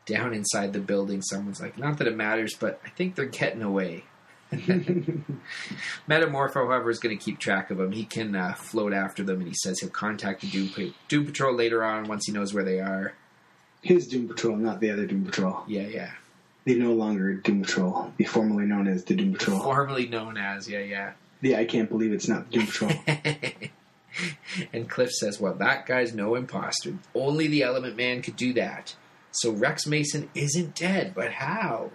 down 0.05 0.33
inside 0.33 0.73
the 0.73 0.79
building, 0.79 1.21
someone's 1.21 1.61
like, 1.61 1.77
Not 1.77 1.97
that 1.99 2.07
it 2.07 2.15
matters, 2.15 2.55
but 2.55 2.81
I 2.85 2.89
think 2.89 3.15
they're 3.15 3.25
getting 3.25 3.61
away. 3.61 4.03
Metamorpho, 6.07 6.53
however, 6.53 6.89
is 6.89 6.99
going 6.99 7.17
to 7.17 7.23
keep 7.23 7.39
track 7.39 7.71
of 7.71 7.77
them. 7.77 7.91
He 7.91 8.05
can 8.05 8.35
uh, 8.35 8.53
float 8.53 8.93
after 8.93 9.23
them, 9.23 9.39
and 9.39 9.47
he 9.47 9.53
says 9.55 9.79
he'll 9.79 9.89
contact 9.89 10.41
the 10.41 10.47
Doom, 10.49 10.69
Pa- 10.69 10.95
Doom 11.07 11.25
Patrol 11.25 11.53
later 11.55 11.83
on 11.83 12.07
once 12.07 12.25
he 12.25 12.31
knows 12.31 12.53
where 12.53 12.63
they 12.63 12.79
are. 12.79 13.13
His 13.81 14.07
Doom 14.07 14.27
Patrol, 14.27 14.55
not 14.55 14.79
the 14.79 14.91
other 14.91 15.05
Doom 15.05 15.25
Patrol. 15.25 15.63
Yeah, 15.67 15.87
yeah. 15.87 16.11
They 16.65 16.75
no 16.75 16.93
longer 16.93 17.33
Doom 17.33 17.63
Patrol. 17.63 18.13
They 18.17 18.25
formerly 18.25 18.65
known 18.65 18.87
as 18.87 19.03
the 19.03 19.15
Doom 19.15 19.33
Patrol. 19.33 19.59
Formerly 19.59 20.07
known 20.07 20.37
as, 20.37 20.69
yeah, 20.69 20.79
yeah. 20.79 21.13
Yeah, 21.41 21.59
I 21.59 21.65
can't 21.65 21.89
believe 21.89 22.13
it's 22.13 22.27
not 22.29 22.49
Doom 22.51 22.67
Patrol. 22.67 22.91
and 24.73 24.89
Cliff 24.89 25.11
says, 25.11 25.39
Well, 25.41 25.55
that 25.55 25.85
guy's 25.85 26.13
no 26.13 26.35
imposter. 26.35 26.95
Only 27.13 27.47
the 27.47 27.63
Element 27.63 27.97
Man 27.97 28.21
could 28.21 28.37
do 28.37 28.53
that. 28.53 28.95
So 29.31 29.51
Rex 29.51 29.85
Mason 29.87 30.29
isn't 30.35 30.75
dead, 30.75 31.13
but 31.15 31.33
how? 31.33 31.91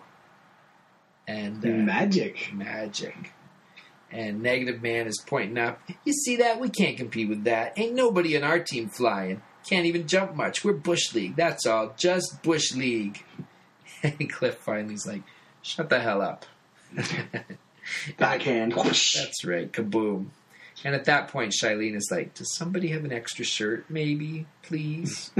And 1.26 1.64
uh, 1.64 1.68
Magic. 1.68 2.52
magic. 2.52 3.32
And 4.10 4.42
Negative 4.42 4.82
Man 4.82 5.06
is 5.06 5.22
pointing 5.26 5.58
up. 5.58 5.80
You 6.04 6.12
see 6.12 6.36
that? 6.36 6.58
We 6.58 6.70
can't 6.70 6.96
compete 6.96 7.28
with 7.28 7.44
that. 7.44 7.78
Ain't 7.78 7.94
nobody 7.94 8.34
in 8.34 8.42
our 8.42 8.58
team 8.58 8.88
flying. 8.88 9.42
Can't 9.68 9.86
even 9.86 10.08
jump 10.08 10.34
much. 10.34 10.64
We're 10.64 10.72
Bush 10.72 11.14
League. 11.14 11.36
That's 11.36 11.66
all. 11.66 11.94
Just 11.96 12.42
Bush 12.42 12.74
League. 12.74 13.22
And 14.02 14.30
Cliff 14.32 14.56
finally's 14.56 15.06
like, 15.06 15.22
Shut 15.62 15.88
the 15.88 16.00
hell 16.00 16.22
up. 16.22 16.46
Backhand. 18.18 18.72
That's 18.72 19.44
right. 19.44 19.70
Kaboom. 19.72 20.26
And 20.84 20.94
at 20.94 21.06
that 21.06 21.28
point, 21.28 21.52
Shailene 21.52 21.96
is 21.96 22.08
like, 22.10 22.34
Does 22.34 22.54
somebody 22.54 22.88
have 22.88 23.04
an 23.04 23.12
extra 23.12 23.44
shirt, 23.44 23.86
maybe, 23.88 24.46
please? 24.62 25.30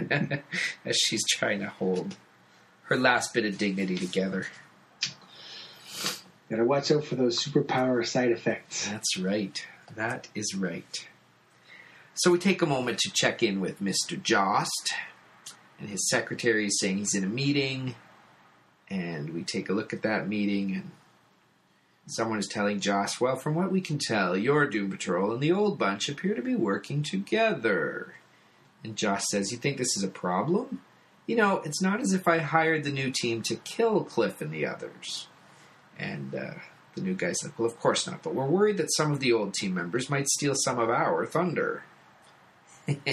As 0.00 0.96
she's 0.96 1.26
trying 1.28 1.60
to 1.60 1.68
hold 1.68 2.16
her 2.84 2.96
last 2.96 3.32
bit 3.34 3.44
of 3.44 3.58
dignity 3.58 3.96
together. 3.96 4.46
Gotta 6.50 6.64
watch 6.64 6.90
out 6.90 7.04
for 7.04 7.14
those 7.14 7.38
superpower 7.38 8.04
side 8.04 8.32
effects. 8.32 8.88
That's 8.88 9.16
right. 9.16 9.64
That 9.94 10.28
is 10.34 10.54
right. 10.56 11.06
So 12.14 12.32
we 12.32 12.38
take 12.38 12.60
a 12.60 12.66
moment 12.66 12.98
to 12.98 13.10
check 13.14 13.42
in 13.42 13.60
with 13.60 13.80
Mr. 13.80 14.20
Jost, 14.20 14.92
and 15.80 15.88
his 15.88 16.08
secretary 16.08 16.66
is 16.66 16.78
saying 16.78 16.98
he's 16.98 17.14
in 17.14 17.24
a 17.24 17.28
meeting, 17.28 17.94
and 18.88 19.30
we 19.30 19.42
take 19.42 19.68
a 19.68 19.72
look 19.72 19.92
at 19.92 20.02
that 20.02 20.28
meeting, 20.28 20.74
and 20.74 20.90
someone 22.06 22.38
is 22.38 22.46
telling 22.46 22.80
Jost, 22.80 23.20
well, 23.20 23.36
from 23.36 23.54
what 23.54 23.72
we 23.72 23.80
can 23.80 23.98
tell, 23.98 24.36
your 24.36 24.66
Doom 24.66 24.90
Patrol 24.90 25.32
and 25.32 25.42
the 25.42 25.52
old 25.52 25.78
bunch 25.78 26.08
appear 26.08 26.34
to 26.34 26.42
be 26.42 26.54
working 26.54 27.02
together. 27.02 28.14
And 28.84 28.96
Jost 28.96 29.28
says, 29.28 29.52
You 29.52 29.58
think 29.58 29.78
this 29.78 29.96
is 29.96 30.02
a 30.02 30.08
problem? 30.08 30.82
You 31.26 31.36
know, 31.36 31.58
it's 31.64 31.82
not 31.82 32.00
as 32.00 32.12
if 32.12 32.26
I 32.26 32.38
hired 32.38 32.84
the 32.84 32.90
new 32.90 33.10
team 33.10 33.42
to 33.42 33.56
kill 33.56 34.04
Cliff 34.04 34.40
and 34.40 34.52
the 34.52 34.66
others. 34.66 35.28
And 35.98 36.34
uh, 36.34 36.54
the 36.94 37.02
new 37.02 37.14
guy's 37.14 37.42
like, 37.44 37.58
Well, 37.58 37.68
of 37.68 37.78
course 37.78 38.06
not, 38.06 38.22
but 38.22 38.34
we're 38.34 38.46
worried 38.46 38.78
that 38.78 38.92
some 38.94 39.12
of 39.12 39.20
the 39.20 39.32
old 39.32 39.54
team 39.54 39.74
members 39.74 40.10
might 40.10 40.28
steal 40.28 40.54
some 40.54 40.78
of 40.78 40.90
our 40.90 41.26
thunder. 41.26 41.84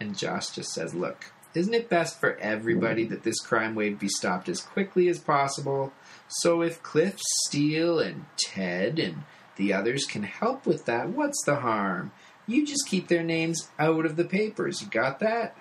and 0.00 0.16
Jost 0.16 0.54
just 0.54 0.70
says, 0.72 0.94
Look, 0.94 1.32
isn't 1.56 1.74
it 1.74 1.88
best 1.88 2.20
for 2.20 2.36
everybody 2.36 3.04
that 3.06 3.22
this 3.22 3.40
crime 3.40 3.74
wave 3.74 3.98
be 3.98 4.08
stopped 4.08 4.48
as 4.48 4.60
quickly 4.60 5.08
as 5.08 5.18
possible? 5.18 5.92
So 6.28 6.60
if 6.60 6.82
Cliff, 6.82 7.18
Steele, 7.44 7.98
and 7.98 8.26
Ted 8.36 8.98
and 8.98 9.24
the 9.56 9.72
others 9.72 10.04
can 10.04 10.24
help 10.24 10.66
with 10.66 10.84
that, 10.84 11.08
what's 11.08 11.42
the 11.44 11.56
harm? 11.56 12.12
You 12.46 12.66
just 12.66 12.86
keep 12.86 13.08
their 13.08 13.22
names 13.22 13.70
out 13.78 14.04
of 14.04 14.16
the 14.16 14.24
papers. 14.24 14.82
You 14.82 14.88
got 14.88 15.18
that? 15.20 15.56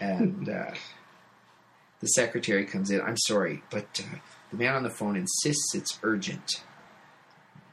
And 0.00 0.48
uh, 0.48 0.72
the 2.00 2.06
secretary 2.06 2.64
comes 2.64 2.90
in. 2.90 3.00
I'm 3.00 3.18
sorry, 3.18 3.62
but 3.70 4.00
uh, 4.00 4.18
the 4.50 4.56
man 4.56 4.74
on 4.74 4.82
the 4.84 4.90
phone 4.90 5.16
insists 5.16 5.74
it's 5.74 5.98
urgent. 6.02 6.62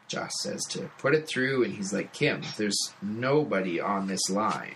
Jost 0.08 0.36
says 0.42 0.62
to 0.72 0.92
put 0.98 1.16
it 1.16 1.28
through, 1.28 1.64
and 1.64 1.74
he's 1.74 1.94
like, 1.94 2.12
Kim, 2.12 2.42
there's 2.58 2.94
nobody 3.02 3.80
on 3.80 4.08
this 4.08 4.30
line. 4.30 4.76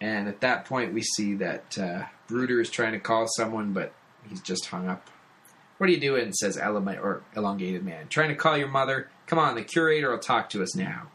And 0.00 0.28
at 0.28 0.40
that 0.40 0.64
point, 0.64 0.94
we 0.94 1.02
see 1.02 1.34
that 1.34 1.78
uh, 1.78 2.04
Bruder 2.26 2.60
is 2.60 2.70
trying 2.70 2.92
to 2.92 2.98
call 2.98 3.26
someone, 3.28 3.72
but 3.72 3.92
he's 4.28 4.40
just 4.40 4.66
hung 4.66 4.88
up. 4.88 5.10
What 5.78 5.88
are 5.88 5.92
you 5.92 6.00
doing? 6.00 6.32
says 6.32 6.56
Elema- 6.56 7.02
or 7.02 7.22
Elongated 7.34 7.84
Man. 7.84 8.08
Trying 8.08 8.28
to 8.28 8.34
call 8.34 8.56
your 8.56 8.68
mother? 8.68 9.08
Come 9.26 9.38
on, 9.38 9.54
the 9.54 9.62
curator 9.62 10.10
will 10.10 10.18
talk 10.18 10.50
to 10.50 10.62
us 10.62 10.74
now. 10.74 11.08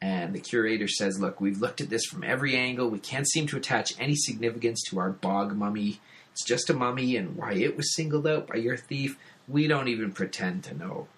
And 0.00 0.34
the 0.34 0.40
curator 0.40 0.88
says, 0.88 1.18
Look, 1.18 1.40
we've 1.40 1.60
looked 1.60 1.80
at 1.80 1.88
this 1.88 2.04
from 2.04 2.24
every 2.24 2.54
angle. 2.54 2.90
We 2.90 2.98
can't 2.98 3.26
seem 3.26 3.46
to 3.46 3.56
attach 3.56 3.98
any 3.98 4.14
significance 4.14 4.82
to 4.90 4.98
our 4.98 5.10
bog 5.10 5.56
mummy. 5.56 6.00
It's 6.32 6.44
just 6.44 6.68
a 6.68 6.74
mummy, 6.74 7.16
and 7.16 7.36
why 7.36 7.52
it 7.54 7.76
was 7.76 7.94
singled 7.94 8.26
out 8.26 8.48
by 8.48 8.56
your 8.56 8.76
thief, 8.76 9.18
we 9.48 9.66
don't 9.66 9.88
even 9.88 10.12
pretend 10.12 10.64
to 10.64 10.76
know. 10.76 11.08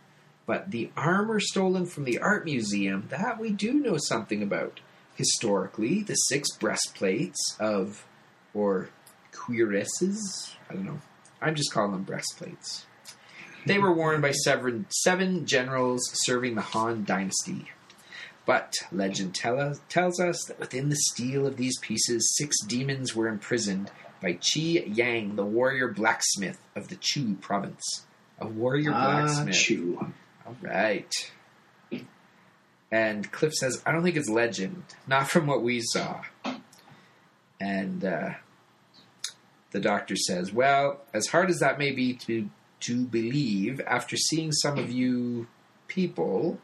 But 0.44 0.70
the 0.70 0.90
armor 0.96 1.40
stolen 1.40 1.86
from 1.86 2.04
the 2.04 2.18
art 2.18 2.44
museum, 2.44 3.06
that 3.08 3.40
we 3.40 3.50
do 3.50 3.74
know 3.74 3.96
something 3.96 4.42
about. 4.42 4.78
Historically, 5.16 6.02
the 6.02 6.14
six 6.14 6.48
breastplates 6.58 7.56
of, 7.58 8.04
or 8.54 8.90
cuirasses, 9.32 10.54
I 10.70 10.74
don't 10.74 10.84
know. 10.84 11.00
I'm 11.40 11.54
just 11.54 11.72
calling 11.72 11.92
them 11.92 12.02
breastplates. 12.04 12.86
They 13.66 13.78
were 13.78 13.92
worn 13.92 14.20
by 14.20 14.30
seven, 14.30 14.86
seven 14.90 15.46
generals 15.46 16.02
serving 16.24 16.54
the 16.54 16.60
Han 16.60 17.04
dynasty. 17.04 17.66
But 18.44 18.74
legend 18.92 19.34
tell 19.34 19.58
us, 19.58 19.80
tells 19.88 20.20
us 20.20 20.44
that 20.46 20.60
within 20.60 20.88
the 20.88 20.96
steel 20.96 21.46
of 21.46 21.56
these 21.56 21.76
pieces, 21.80 22.32
six 22.36 22.56
demons 22.64 23.16
were 23.16 23.26
imprisoned 23.26 23.90
by 24.22 24.34
Qi 24.34 24.96
Yang, 24.96 25.34
the 25.36 25.44
warrior 25.44 25.88
blacksmith 25.88 26.58
of 26.76 26.88
the 26.88 26.96
Chu 26.96 27.34
province. 27.40 28.04
A 28.38 28.46
warrior 28.46 28.92
Ah, 28.94 29.22
blacksmith. 29.22 29.56
chew. 29.56 30.12
All 30.46 30.56
right. 30.62 31.12
And 32.90 33.30
Cliff 33.32 33.52
says, 33.54 33.82
I 33.84 33.92
don't 33.92 34.02
think 34.02 34.16
it's 34.16 34.28
legend, 34.28 34.84
not 35.06 35.28
from 35.28 35.46
what 35.46 35.62
we 35.62 35.80
saw. 35.80 36.22
And 37.60 38.04
uh, 38.04 38.34
the 39.72 39.80
doctor 39.80 40.16
says, 40.16 40.52
Well, 40.52 41.00
as 41.12 41.28
hard 41.28 41.50
as 41.50 41.58
that 41.58 41.78
may 41.78 41.90
be 41.90 42.14
to, 42.14 42.48
to 42.80 43.04
believe, 43.04 43.80
after 43.86 44.16
seeing 44.16 44.52
some 44.52 44.78
of 44.78 44.90
you 44.90 45.48
people, 45.88 46.58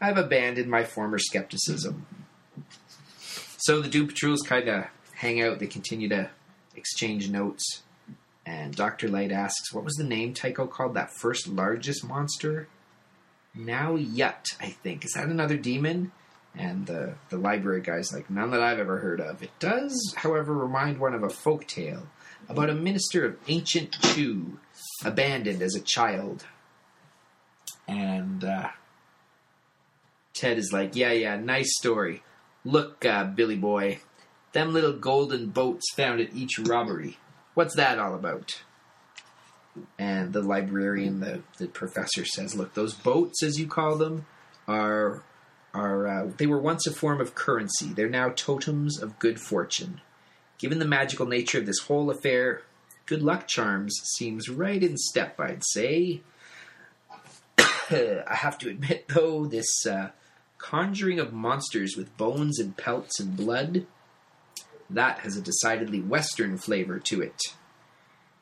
I've 0.00 0.18
abandoned 0.18 0.70
my 0.70 0.84
former 0.84 1.18
skepticism. 1.18 2.06
So 3.58 3.80
the 3.80 3.88
Doom 3.88 4.08
Patrols 4.08 4.42
kind 4.42 4.68
of 4.68 4.86
hang 5.14 5.40
out, 5.40 5.60
they 5.60 5.68
continue 5.68 6.08
to 6.08 6.30
exchange 6.74 7.30
notes. 7.30 7.82
And 8.44 8.74
Dr. 8.74 9.08
Light 9.08 9.30
asks, 9.30 9.72
What 9.72 9.84
was 9.84 9.94
the 9.94 10.04
name 10.04 10.34
Tycho 10.34 10.66
called 10.66 10.94
that 10.94 11.14
first 11.14 11.46
largest 11.46 12.04
monster? 12.04 12.68
Now 13.54 13.96
Yut, 13.96 14.46
I 14.60 14.68
think. 14.68 15.04
Is 15.04 15.12
that 15.12 15.28
another 15.28 15.56
demon? 15.56 16.12
And 16.54 16.86
the, 16.86 17.14
the 17.30 17.38
library 17.38 17.80
guy's 17.80 18.12
like, 18.12 18.28
none 18.28 18.50
that 18.50 18.62
I've 18.62 18.78
ever 18.78 18.98
heard 18.98 19.20
of. 19.20 19.42
It 19.42 19.58
does, 19.58 20.14
however, 20.16 20.52
remind 20.52 20.98
one 20.98 21.14
of 21.14 21.22
a 21.22 21.30
folk 21.30 21.66
tale 21.66 22.06
about 22.48 22.70
a 22.70 22.74
minister 22.74 23.24
of 23.24 23.38
ancient 23.48 23.92
Chu 24.00 24.58
abandoned 25.04 25.62
as 25.62 25.74
a 25.74 25.80
child. 25.80 26.44
And 27.88 28.44
uh, 28.44 28.68
Ted 30.34 30.58
is 30.58 30.72
like, 30.72 30.94
yeah, 30.94 31.12
yeah, 31.12 31.36
nice 31.36 31.76
story. 31.78 32.22
Look, 32.64 33.04
uh, 33.04 33.24
Billy 33.24 33.56
boy, 33.56 34.00
them 34.52 34.72
little 34.72 34.92
golden 34.92 35.48
boats 35.48 35.92
found 35.94 36.20
at 36.20 36.34
each 36.34 36.58
robbery. 36.58 37.18
What's 37.54 37.76
that 37.76 37.98
all 37.98 38.14
about? 38.14 38.62
And 39.98 40.32
the 40.32 40.42
librarian, 40.42 41.20
the, 41.20 41.42
the 41.58 41.66
professor 41.66 42.24
says, 42.24 42.54
look, 42.54 42.74
those 42.74 42.94
boats, 42.94 43.42
as 43.42 43.58
you 43.58 43.66
call 43.66 43.96
them, 43.96 44.26
are 44.68 45.22
are 45.74 46.06
uh, 46.06 46.30
they 46.36 46.46
were 46.46 46.60
once 46.60 46.86
a 46.86 46.92
form 46.92 47.20
of 47.20 47.34
currency. 47.34 47.86
They're 47.86 48.08
now 48.08 48.30
totems 48.30 49.00
of 49.00 49.18
good 49.18 49.40
fortune. 49.40 50.00
Given 50.58 50.78
the 50.78 50.84
magical 50.84 51.26
nature 51.26 51.58
of 51.58 51.66
this 51.66 51.80
whole 51.80 52.10
affair, 52.10 52.62
good 53.06 53.22
luck 53.22 53.48
charms 53.48 53.98
seems 54.16 54.48
right 54.48 54.82
in 54.82 54.96
step, 54.96 55.40
I'd 55.40 55.64
say. 55.64 56.20
I 57.90 58.22
have 58.28 58.58
to 58.58 58.68
admit, 58.68 59.08
though, 59.08 59.46
this 59.46 59.86
uh, 59.86 60.10
conjuring 60.58 61.18
of 61.18 61.32
monsters 61.32 61.96
with 61.96 62.16
bones 62.16 62.58
and 62.58 62.76
pelts 62.76 63.18
and 63.18 63.36
blood, 63.36 63.86
that 64.88 65.20
has 65.20 65.36
a 65.36 65.42
decidedly 65.42 66.00
Western 66.00 66.58
flavor 66.58 66.98
to 67.00 67.22
it. 67.22 67.40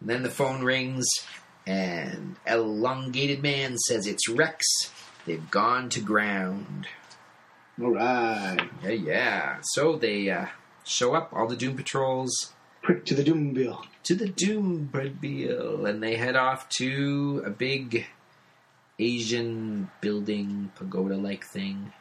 And 0.00 0.08
then 0.08 0.22
the 0.22 0.30
phone 0.30 0.62
rings, 0.62 1.06
and 1.66 2.36
Elongated 2.46 3.42
Man 3.42 3.76
says 3.78 4.06
it's 4.06 4.28
Rex. 4.28 4.64
They've 5.26 5.50
gone 5.50 5.88
to 5.90 6.00
ground. 6.00 6.86
All 7.80 7.92
right. 7.92 8.68
Yeah, 8.82 8.90
yeah. 8.90 9.56
So 9.74 9.96
they 9.96 10.30
uh, 10.30 10.46
show 10.84 11.14
up, 11.14 11.32
all 11.32 11.46
the 11.46 11.56
Doom 11.56 11.76
Patrols, 11.76 12.52
Quick 12.82 13.04
to 13.06 13.14
the 13.14 13.22
Doomville. 13.22 13.84
to 14.04 14.14
the 14.14 14.28
Doom 14.28 14.90
Mobile, 14.92 15.84
and 15.84 16.02
they 16.02 16.16
head 16.16 16.34
off 16.36 16.68
to 16.78 17.42
a 17.44 17.50
big 17.50 18.06
Asian 18.98 19.90
building, 20.00 20.72
pagoda 20.76 21.16
like 21.16 21.44
thing. 21.44 21.92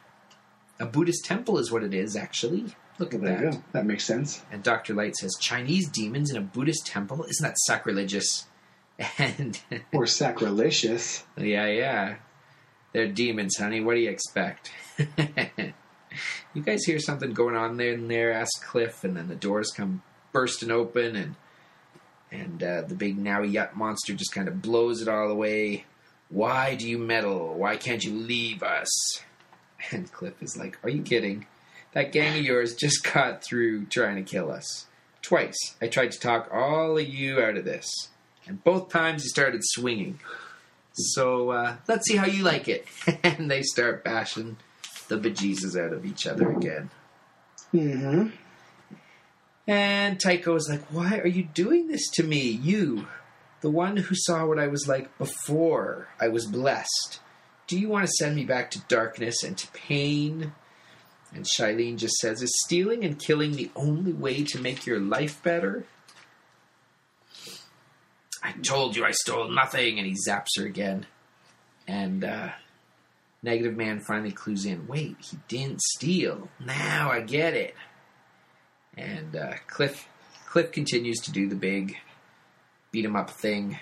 A 0.78 0.86
Buddhist 0.86 1.24
temple 1.26 1.58
is 1.58 1.70
what 1.70 1.82
it 1.82 1.92
is, 1.92 2.16
actually. 2.16 2.74
Look 3.00 3.14
at 3.14 3.22
that. 3.22 3.40
go. 3.40 3.62
That 3.72 3.86
makes 3.86 4.04
sense. 4.04 4.42
And 4.52 4.62
Dr. 4.62 4.92
Light 4.94 5.16
says, 5.16 5.32
Chinese 5.40 5.88
demons 5.88 6.30
in 6.30 6.36
a 6.36 6.40
Buddhist 6.42 6.86
temple? 6.86 7.24
Isn't 7.24 7.42
that 7.44 7.58
sacrilegious? 7.58 8.46
And 9.18 9.58
Or 9.94 10.06
sacrilegious. 10.06 11.24
yeah, 11.38 11.66
yeah. 11.66 12.16
They're 12.92 13.08
demons, 13.08 13.56
honey. 13.56 13.80
What 13.80 13.94
do 13.94 14.00
you 14.00 14.10
expect? 14.10 14.70
you 16.54 16.62
guys 16.62 16.84
hear 16.84 16.98
something 16.98 17.32
going 17.32 17.56
on 17.56 17.78
there 17.78 17.94
in 17.94 18.08
there? 18.08 18.32
Ask 18.32 18.62
Cliff, 18.62 19.02
and 19.02 19.16
then 19.16 19.28
the 19.28 19.36
doors 19.36 19.70
come 19.70 20.02
bursting 20.32 20.70
open, 20.70 21.16
and 21.16 21.34
and 22.30 22.62
uh, 22.62 22.82
the 22.82 22.94
big 22.94 23.16
now 23.16 23.40
yut 23.42 23.74
monster 23.74 24.12
just 24.12 24.34
kind 24.34 24.48
of 24.48 24.60
blows 24.60 25.00
it 25.00 25.08
all 25.08 25.30
away. 25.30 25.84
Why 26.28 26.74
do 26.74 26.86
you 26.88 26.98
meddle? 26.98 27.54
Why 27.54 27.76
can't 27.76 28.04
you 28.04 28.12
leave 28.12 28.62
us? 28.62 29.20
And 29.92 30.12
Cliff 30.12 30.42
is 30.42 30.56
like, 30.58 30.78
Are 30.82 30.90
you 30.90 31.02
kidding? 31.02 31.46
That 31.92 32.12
gang 32.12 32.38
of 32.38 32.44
yours 32.44 32.74
just 32.74 33.04
got 33.14 33.42
through 33.42 33.86
trying 33.86 34.16
to 34.16 34.30
kill 34.30 34.50
us. 34.50 34.86
Twice. 35.22 35.58
I 35.82 35.88
tried 35.88 36.12
to 36.12 36.20
talk 36.20 36.48
all 36.52 36.96
of 36.96 37.06
you 37.06 37.40
out 37.40 37.56
of 37.56 37.64
this. 37.64 37.90
And 38.46 38.62
both 38.64 38.88
times 38.88 39.22
you 39.22 39.28
started 39.28 39.60
swinging. 39.62 40.18
So 40.92 41.50
uh, 41.50 41.76
let's 41.88 42.08
see 42.08 42.16
how 42.16 42.26
you 42.26 42.42
like 42.42 42.68
it. 42.68 42.86
and 43.22 43.50
they 43.50 43.62
start 43.62 44.02
bashing 44.02 44.56
the 45.08 45.18
bejesus 45.18 45.78
out 45.78 45.92
of 45.92 46.06
each 46.06 46.26
other 46.26 46.50
again. 46.50 46.90
Mm-hmm. 47.74 48.28
And 49.66 50.18
Tycho 50.18 50.54
is 50.56 50.68
like, 50.68 50.82
Why 50.90 51.18
are 51.18 51.28
you 51.28 51.44
doing 51.44 51.88
this 51.88 52.08
to 52.14 52.24
me? 52.24 52.40
You, 52.40 53.06
the 53.60 53.70
one 53.70 53.98
who 53.98 54.14
saw 54.14 54.46
what 54.46 54.58
I 54.58 54.66
was 54.66 54.88
like 54.88 55.16
before 55.18 56.08
I 56.20 56.28
was 56.28 56.46
blessed. 56.46 57.20
Do 57.66 57.78
you 57.78 57.88
want 57.88 58.06
to 58.06 58.12
send 58.12 58.34
me 58.34 58.44
back 58.44 58.70
to 58.72 58.80
darkness 58.88 59.44
and 59.44 59.56
to 59.58 59.68
pain? 59.68 60.52
And 61.32 61.44
Shailene 61.44 61.96
just 61.96 62.16
says, 62.16 62.42
Is 62.42 62.52
stealing 62.64 63.04
and 63.04 63.18
killing 63.18 63.52
the 63.52 63.70
only 63.76 64.12
way 64.12 64.42
to 64.44 64.60
make 64.60 64.86
your 64.86 64.98
life 64.98 65.42
better? 65.42 65.84
I 68.42 68.52
told 68.62 68.96
you 68.96 69.04
I 69.04 69.12
stole 69.12 69.48
nothing. 69.48 69.98
And 69.98 70.06
he 70.06 70.16
zaps 70.28 70.58
her 70.58 70.64
again. 70.64 71.06
And 71.86 72.24
uh, 72.24 72.50
Negative 73.42 73.76
Man 73.76 74.00
finally 74.00 74.32
clues 74.32 74.66
in 74.66 74.86
wait, 74.86 75.16
he 75.20 75.38
didn't 75.48 75.80
steal. 75.80 76.48
Now 76.58 77.10
I 77.10 77.20
get 77.20 77.54
it. 77.54 77.74
And 78.96 79.34
uh, 79.34 79.54
Cliff 79.66 80.06
Cliff 80.46 80.72
continues 80.72 81.20
to 81.20 81.32
do 81.32 81.48
the 81.48 81.54
big 81.54 81.96
beat 82.90 83.04
'em 83.04 83.16
up 83.16 83.30
thing. 83.30 83.78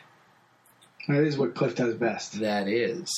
That 1.09 1.25
is 1.25 1.39
what 1.39 1.55
Cliff 1.55 1.75
does 1.75 1.95
best. 1.95 2.41
That 2.41 2.69
is. 2.69 3.11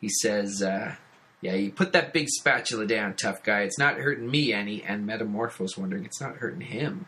He 0.00 0.08
says, 0.08 0.62
uh, 0.62 0.94
Yeah, 1.42 1.54
you 1.54 1.72
put 1.72 1.92
that 1.92 2.12
big 2.12 2.28
spatula 2.28 2.86
down, 2.86 3.14
tough 3.14 3.42
guy. 3.42 3.62
It's 3.62 3.78
not 3.78 3.96
hurting 3.96 4.30
me 4.30 4.52
any. 4.52 4.82
And 4.82 5.04
Metamorpho's 5.04 5.76
wondering, 5.76 6.04
It's 6.04 6.20
not 6.20 6.36
hurting 6.36 6.60
him. 6.60 7.06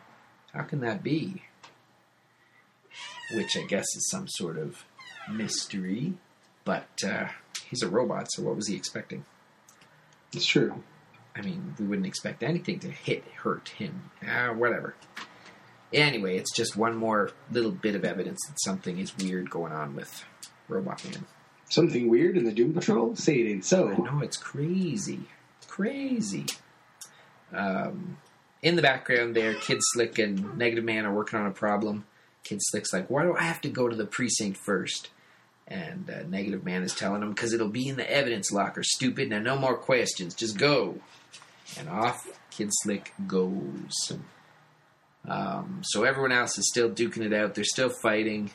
How 0.53 0.63
can 0.63 0.81
that 0.81 1.05
be? 1.05 1.45
Which 3.33 3.57
I 3.57 3.63
guess 3.63 3.87
is 3.97 4.11
some 4.11 4.27
sort 4.29 4.59
of 4.59 4.85
mystery. 5.31 6.15
But 6.65 6.89
uh, 7.07 7.29
he's 7.71 7.83
a 7.83 7.89
robot, 7.89 8.27
so 8.31 8.43
what 8.43 8.57
was 8.57 8.67
he 8.67 8.75
expecting? 8.75 9.25
It's 10.33 10.47
true. 10.47 10.83
I 11.37 11.43
mean, 11.43 11.75
we 11.79 11.87
wouldn't 11.87 12.07
expect 12.07 12.43
anything 12.43 12.81
to 12.81 12.91
hit 12.91 13.25
hurt 13.43 13.69
him. 13.71 14.11
Ah, 14.27 14.53
whatever. 14.53 14.95
Anyway, 15.93 16.37
it's 16.37 16.55
just 16.55 16.77
one 16.77 16.97
more 16.97 17.31
little 17.53 17.71
bit 17.71 17.95
of 17.95 18.05
evidence 18.05 18.41
that 18.49 18.61
something 18.61 18.99
is 18.99 19.17
weird 19.17 19.49
going 19.49 19.73
on 19.73 19.95
with 19.95 20.25
Robot 20.69 21.05
Man. 21.05 21.25
Something 21.69 22.09
weird 22.09 22.37
in 22.37 22.45
the 22.45 22.53
Doom 22.53 22.75
Patrol? 22.75 23.17
Say 23.17 23.37
it 23.37 23.51
ain't 23.51 23.65
I 23.65 23.67
so. 23.67 23.89
know 23.89 24.21
it's 24.21 24.37
crazy, 24.37 25.21
crazy. 25.67 26.47
Um, 27.53 28.19
in 28.63 28.77
the 28.77 28.83
background, 28.83 29.35
there, 29.35 29.55
Kid 29.55 29.79
Slick 29.81 30.19
and 30.19 30.57
Negative 30.57 30.85
Man 30.85 31.05
are 31.05 31.13
working 31.13 31.39
on 31.39 31.47
a 31.47 31.51
problem. 31.53 32.05
Kid 32.45 32.61
Slick's 32.63 32.93
like, 32.93 33.09
"Why 33.11 33.23
do 33.23 33.35
I 33.37 33.43
have 33.43 33.61
to 33.63 33.69
go 33.69 33.89
to 33.89 33.97
the 33.97 34.07
precinct 34.07 34.59
first? 34.59 35.11
And 35.67 36.11
uh, 36.11 36.23
Negative 36.29 36.63
Man 36.65 36.83
is 36.83 36.95
telling 36.95 37.23
him, 37.23 37.31
"Because 37.31 37.53
it'll 37.53 37.69
be 37.69 37.89
in 37.89 37.97
the 37.97 38.11
evidence 38.11 38.53
locker, 38.53 38.83
stupid. 38.83 39.31
Now, 39.31 39.39
no 39.39 39.57
more 39.57 39.77
questions. 39.77 40.35
Just 40.35 40.59
go." 40.59 40.99
And 41.79 41.89
off 41.89 42.27
Kid 42.51 42.69
Slick 42.73 43.13
goes. 43.27 44.13
Um, 45.27 45.81
so 45.83 46.05
everyone 46.05 46.33
else 46.33 46.59
is 46.59 46.69
still 46.69 46.91
duking 46.91 47.25
it 47.25 47.33
out. 47.33 47.55
They're 47.55 47.65
still 47.65 47.89
fighting. 47.89 48.51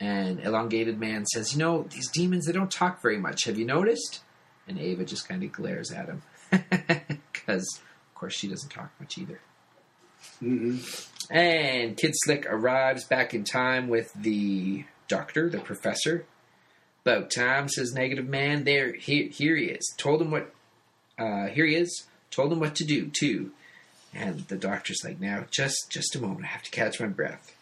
And 0.00 0.40
Elongated 0.40 0.98
Man 0.98 1.26
says, 1.26 1.52
You 1.52 1.58
know, 1.58 1.82
these 1.90 2.10
demons, 2.10 2.46
they 2.46 2.52
don't 2.52 2.70
talk 2.70 3.02
very 3.02 3.18
much. 3.18 3.44
Have 3.44 3.58
you 3.58 3.64
noticed? 3.64 4.20
And 4.68 4.78
Ava 4.78 5.04
just 5.04 5.28
kind 5.28 5.42
of 5.42 5.52
glares 5.52 5.90
at 5.90 6.06
him. 6.06 6.22
Because, 7.32 7.80
of 8.08 8.14
course, 8.14 8.34
she 8.34 8.46
doesn't 8.48 8.68
talk 8.68 8.90
much 9.00 9.16
either. 9.16 9.40
hmm 10.38 10.76
And 11.30 11.96
Kid 11.96 12.12
Slick 12.14 12.44
arrives 12.46 13.04
back 13.04 13.32
in 13.32 13.42
time 13.44 13.88
with 13.88 14.12
the 14.12 14.84
doctor, 15.08 15.48
the 15.48 15.58
professor. 15.58 16.26
About 17.06 17.30
time, 17.30 17.68
says 17.68 17.94
Negative 17.94 18.28
Man. 18.28 18.64
There, 18.64 18.92
here, 18.92 19.28
here 19.28 19.56
he 19.56 19.66
is. 19.66 19.94
Told 19.96 20.20
him 20.20 20.30
what. 20.30 20.52
Uh, 21.18 21.46
here 21.46 21.64
he 21.64 21.74
is. 21.74 22.06
Told 22.30 22.52
him 22.52 22.60
what 22.60 22.74
to 22.76 22.84
do 22.84 23.08
too. 23.08 23.52
And 24.14 24.40
the 24.48 24.56
doctor's 24.56 25.00
like, 25.04 25.20
now, 25.20 25.46
just, 25.50 25.90
just 25.90 26.14
a 26.16 26.20
moment. 26.20 26.44
I 26.44 26.48
have 26.48 26.62
to 26.64 26.70
catch 26.70 27.00
my 27.00 27.06
breath. 27.06 27.54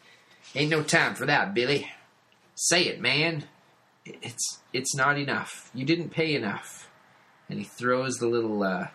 Ain't 0.55 0.71
no 0.71 0.83
time 0.83 1.15
for 1.15 1.27
that, 1.27 1.55
Billy. 1.55 1.91
Say 2.57 2.85
it, 2.85 3.01
man. 3.01 3.45
It's, 4.05 4.63
it's 4.73 4.95
not 4.95 5.19
enough. 5.19 5.71
You 5.75 5.85
didn't 5.85 6.11
pay 6.11 6.35
enough. 6.35 6.91
And 7.49 7.59
he 7.59 7.65
throws 7.65 8.17
the 8.17 8.27
little 8.27 8.63
uh, 8.63 8.89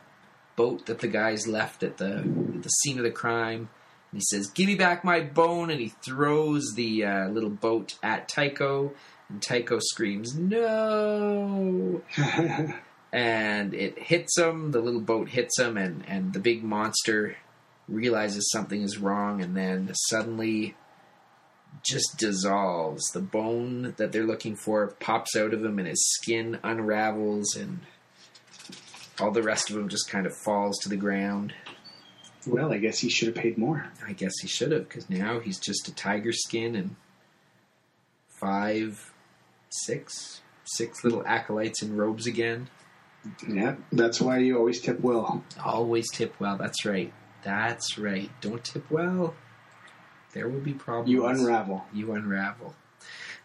boat 0.55 0.87
that 0.87 0.99
the 0.99 1.07
guys 1.07 1.47
left 1.47 1.83
at 1.83 1.97
the, 1.97 2.17
at 2.17 2.63
the 2.63 2.69
scene 2.69 2.97
of 2.97 3.03
the 3.03 3.11
crime. 3.11 3.69
And 4.11 4.19
he 4.19 4.21
says, 4.21 4.49
Give 4.49 4.67
me 4.67 4.75
back 4.75 5.03
my 5.03 5.21
bone. 5.21 5.69
And 5.69 5.79
he 5.79 5.89
throws 5.89 6.73
the 6.75 7.05
uh, 7.05 7.29
little 7.29 7.49
boat 7.49 7.97
at 8.01 8.27
Tycho. 8.27 8.93
And 9.29 9.41
Tycho 9.41 9.79
screams, 9.79 10.35
No. 10.35 12.01
And 13.13 13.73
it 13.73 13.99
hits 13.99 14.37
him. 14.37 14.71
The 14.71 14.79
little 14.79 15.01
boat 15.01 15.27
hits 15.27 15.59
him. 15.59 15.75
And, 15.75 16.05
and 16.07 16.31
the 16.31 16.39
big 16.39 16.63
monster 16.63 17.35
realizes 17.89 18.49
something 18.51 18.81
is 18.81 18.97
wrong. 18.97 19.41
And 19.41 19.55
then 19.55 19.91
suddenly 20.09 20.75
just 21.83 22.17
dissolves. 22.17 23.03
The 23.13 23.21
bone 23.21 23.93
that 23.97 24.11
they're 24.11 24.25
looking 24.25 24.55
for 24.55 24.87
pops 24.99 25.35
out 25.35 25.53
of 25.53 25.63
him. 25.63 25.79
And 25.79 25.87
his 25.87 26.03
skin 26.13 26.59
unravels. 26.63 27.55
And 27.55 27.79
all 29.19 29.31
the 29.31 29.43
rest 29.43 29.69
of 29.69 29.77
him 29.77 29.89
just 29.89 30.09
kind 30.09 30.25
of 30.25 30.35
falls 30.35 30.77
to 30.79 30.89
the 30.89 30.97
ground. 30.97 31.53
well, 32.47 32.73
I 32.73 32.77
guess 32.77 32.99
he 32.99 33.09
should 33.09 33.27
have 33.27 33.35
paid 33.35 33.57
more. 33.57 33.87
I 34.05 34.13
guess 34.13 34.33
he 34.41 34.47
should 34.47 34.71
have, 34.71 34.87
because 34.87 35.09
now 35.09 35.39
he's 35.39 35.59
just 35.59 35.87
a 35.87 35.93
tiger 35.93 36.31
skin 36.31 36.75
and 36.75 36.95
five, 38.39 39.13
six, 39.69 40.41
six 40.63 41.03
little 41.03 41.23
acolytes 41.25 41.81
in 41.83 41.95
robes 41.95 42.25
again. 42.25 42.69
Yeah, 43.47 43.75
that's 43.91 44.19
why 44.19 44.39
you 44.39 44.57
always 44.57 44.81
tip 44.81 44.99
well. 45.01 45.43
Always 45.63 46.09
tip 46.11 46.33
well. 46.39 46.57
That's 46.57 46.83
right. 46.85 47.13
That's 47.43 47.99
right. 47.99 48.31
Don't 48.41 48.63
tip 48.63 48.89
well. 48.89 49.35
There 50.33 50.47
will 50.47 50.59
be 50.59 50.73
problems. 50.73 51.09
You 51.09 51.25
unravel. 51.25 51.85
You 51.93 52.13
unravel. 52.13 52.75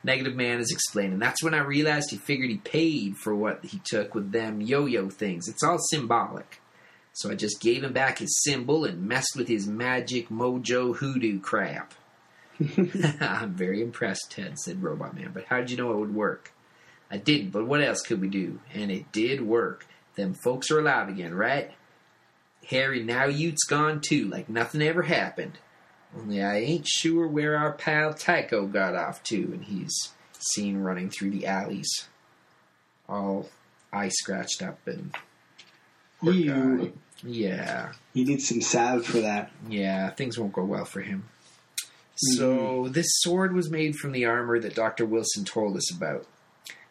Negative 0.04 0.36
Man 0.36 0.60
is 0.60 0.70
explaining. 0.70 1.18
That's 1.18 1.42
when 1.42 1.54
I 1.54 1.58
realized 1.58 2.10
he 2.10 2.16
figured 2.16 2.50
he 2.50 2.58
paid 2.58 3.16
for 3.16 3.34
what 3.34 3.64
he 3.64 3.80
took 3.84 4.14
with 4.14 4.30
them 4.30 4.60
yo-yo 4.60 5.08
things. 5.08 5.48
It's 5.48 5.62
all 5.62 5.78
symbolic. 5.78 6.60
So 7.12 7.30
I 7.30 7.34
just 7.34 7.60
gave 7.60 7.82
him 7.82 7.92
back 7.92 8.18
his 8.18 8.42
symbol 8.44 8.84
and 8.84 9.08
messed 9.08 9.36
with 9.36 9.48
his 9.48 9.66
magic 9.66 10.28
mojo 10.28 10.94
hoodoo 10.96 11.40
crap. 11.40 11.94
I'm 13.20 13.54
very 13.54 13.82
impressed, 13.82 14.30
Ted, 14.30 14.58
said 14.58 14.82
Robot 14.82 15.14
Man. 15.14 15.30
But 15.32 15.46
how 15.46 15.58
did 15.58 15.70
you 15.70 15.76
know 15.76 15.92
it 15.92 15.98
would 15.98 16.14
work? 16.14 16.52
I 17.10 17.16
didn't, 17.16 17.50
but 17.50 17.66
what 17.66 17.82
else 17.82 18.02
could 18.02 18.20
we 18.20 18.28
do? 18.28 18.60
And 18.74 18.90
it 18.90 19.12
did 19.12 19.40
work. 19.40 19.86
Them 20.16 20.34
folks 20.34 20.70
are 20.70 20.78
alive 20.78 21.08
again, 21.08 21.34
right? 21.34 21.72
Harry, 22.68 23.02
now 23.02 23.26
you's 23.26 23.62
gone 23.68 24.00
too, 24.00 24.26
like 24.28 24.48
nothing 24.48 24.82
ever 24.82 25.02
happened. 25.02 25.58
Only 26.16 26.42
I 26.42 26.58
ain't 26.58 26.86
sure 26.86 27.26
where 27.26 27.56
our 27.56 27.72
pal 27.72 28.14
Tycho 28.14 28.66
got 28.66 28.94
off 28.94 29.22
to, 29.24 29.36
and 29.36 29.64
he's 29.64 30.12
seen 30.38 30.78
running 30.78 31.10
through 31.10 31.30
the 31.30 31.46
alleys, 31.46 32.08
all 33.08 33.48
eye 33.92 34.08
scratched 34.08 34.62
up 34.62 34.78
and. 34.86 35.14
You, 36.22 36.92
uh, 36.92 36.98
yeah, 37.22 37.92
you 38.14 38.24
need 38.24 38.40
some 38.40 38.62
salve 38.62 39.04
for 39.04 39.20
that. 39.20 39.50
yeah, 39.68 40.10
things 40.10 40.38
won't 40.38 40.54
go 40.54 40.64
well 40.64 40.86
for 40.86 41.02
him. 41.02 41.28
Mm-hmm. 42.16 42.36
So 42.36 42.88
this 42.88 43.06
sword 43.18 43.54
was 43.54 43.70
made 43.70 43.96
from 43.96 44.12
the 44.12 44.24
armor 44.24 44.58
that 44.58 44.74
Doctor 44.74 45.04
Wilson 45.04 45.44
told 45.44 45.76
us 45.76 45.94
about. 45.94 46.26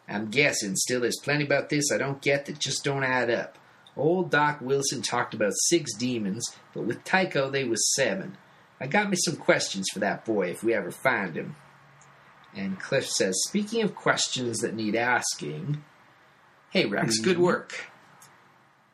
I'm 0.08 0.30
guessing 0.30 0.76
still 0.76 1.00
there's 1.00 1.18
plenty 1.20 1.44
about 1.44 1.68
this 1.68 1.90
I 1.90 1.98
don't 1.98 2.22
get 2.22 2.46
that 2.46 2.60
just 2.60 2.84
don't 2.84 3.02
add 3.02 3.28
up. 3.28 3.58
Old 3.96 4.30
Doc 4.30 4.60
Wilson 4.60 5.02
talked 5.02 5.34
about 5.34 5.52
six 5.54 5.92
demons, 5.94 6.44
but 6.72 6.84
with 6.84 7.02
Tycho 7.02 7.50
they 7.50 7.64
was 7.64 7.94
seven. 7.94 8.36
I 8.80 8.86
got 8.86 9.08
me 9.08 9.16
some 9.16 9.36
questions 9.36 9.86
for 9.92 10.00
that 10.00 10.24
boy 10.24 10.48
if 10.48 10.62
we 10.62 10.74
ever 10.74 10.90
find 10.90 11.34
him. 11.36 11.56
And 12.54 12.80
Cliff 12.80 13.06
says, 13.06 13.42
speaking 13.48 13.82
of 13.82 13.94
questions 13.94 14.58
that 14.58 14.74
need 14.74 14.96
asking, 14.96 15.82
hey 16.70 16.86
Rex, 16.86 17.18
good 17.18 17.34
mm-hmm. 17.34 17.44
work. 17.44 17.86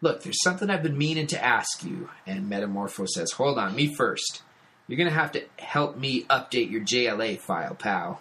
Look, 0.01 0.23
there's 0.23 0.42
something 0.42 0.68
I've 0.68 0.83
been 0.83 0.99
meaning 0.99 1.29
to 1.29 1.45
ask 1.45 1.85
you. 1.85 2.11
And 2.27 2.51
Metamorpho 2.51 3.07
says, 3.09 3.33
hold 3.33 3.59
on, 3.59 3.77
me 3.77 3.95
first. 3.95 4.42
You're 4.88 4.97
going 4.97 5.09
to 5.09 5.14
have 5.14 5.33
to 5.33 5.45
help 5.59 5.97
me 5.97 6.25
update 6.25 6.71
your 6.71 6.81
JLA 6.81 7.38
file, 7.38 7.77
pal. 7.77 8.21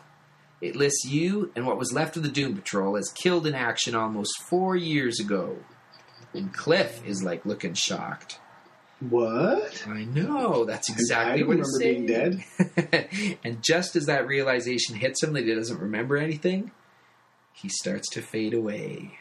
It 0.62 0.76
lists 0.76 1.06
you 1.06 1.52
and 1.56 1.66
what 1.66 1.80
was 1.80 1.92
left 1.92 2.18
of 2.18 2.24
the 2.24 2.30
Doom 2.30 2.56
Patrol 2.56 2.96
as 2.96 3.10
killed 3.10 3.48
in 3.48 3.56
action 3.56 3.96
almost 3.96 4.44
four 4.44 4.76
years 4.76 5.20
ago. 5.20 5.58
And 6.36 6.54
Cliff 6.54 7.02
is 7.04 7.24
like 7.24 7.48
looking 7.48 7.74
shocked. 7.74 8.40
What? 9.10 9.84
I 9.88 10.04
know, 10.06 10.64
that's 10.66 10.90
exactly 10.90 11.40
don't 11.40 11.48
what 11.50 11.58
he's 11.58 11.80
remember 11.80 12.06
being 12.08 12.40
dead. 12.94 13.38
and 13.44 13.64
just 13.64 13.96
as 13.96 14.06
that 14.06 14.28
realization 14.28 14.96
hits 14.96 15.24
him 15.24 15.34
that 15.34 15.44
he 15.46 15.54
doesn't 15.56 15.80
remember 15.80 16.18
anything, 16.18 16.72
he 17.54 17.68
starts 17.70 18.08
to 18.12 18.22
fade 18.22 18.54
away. 18.54 19.18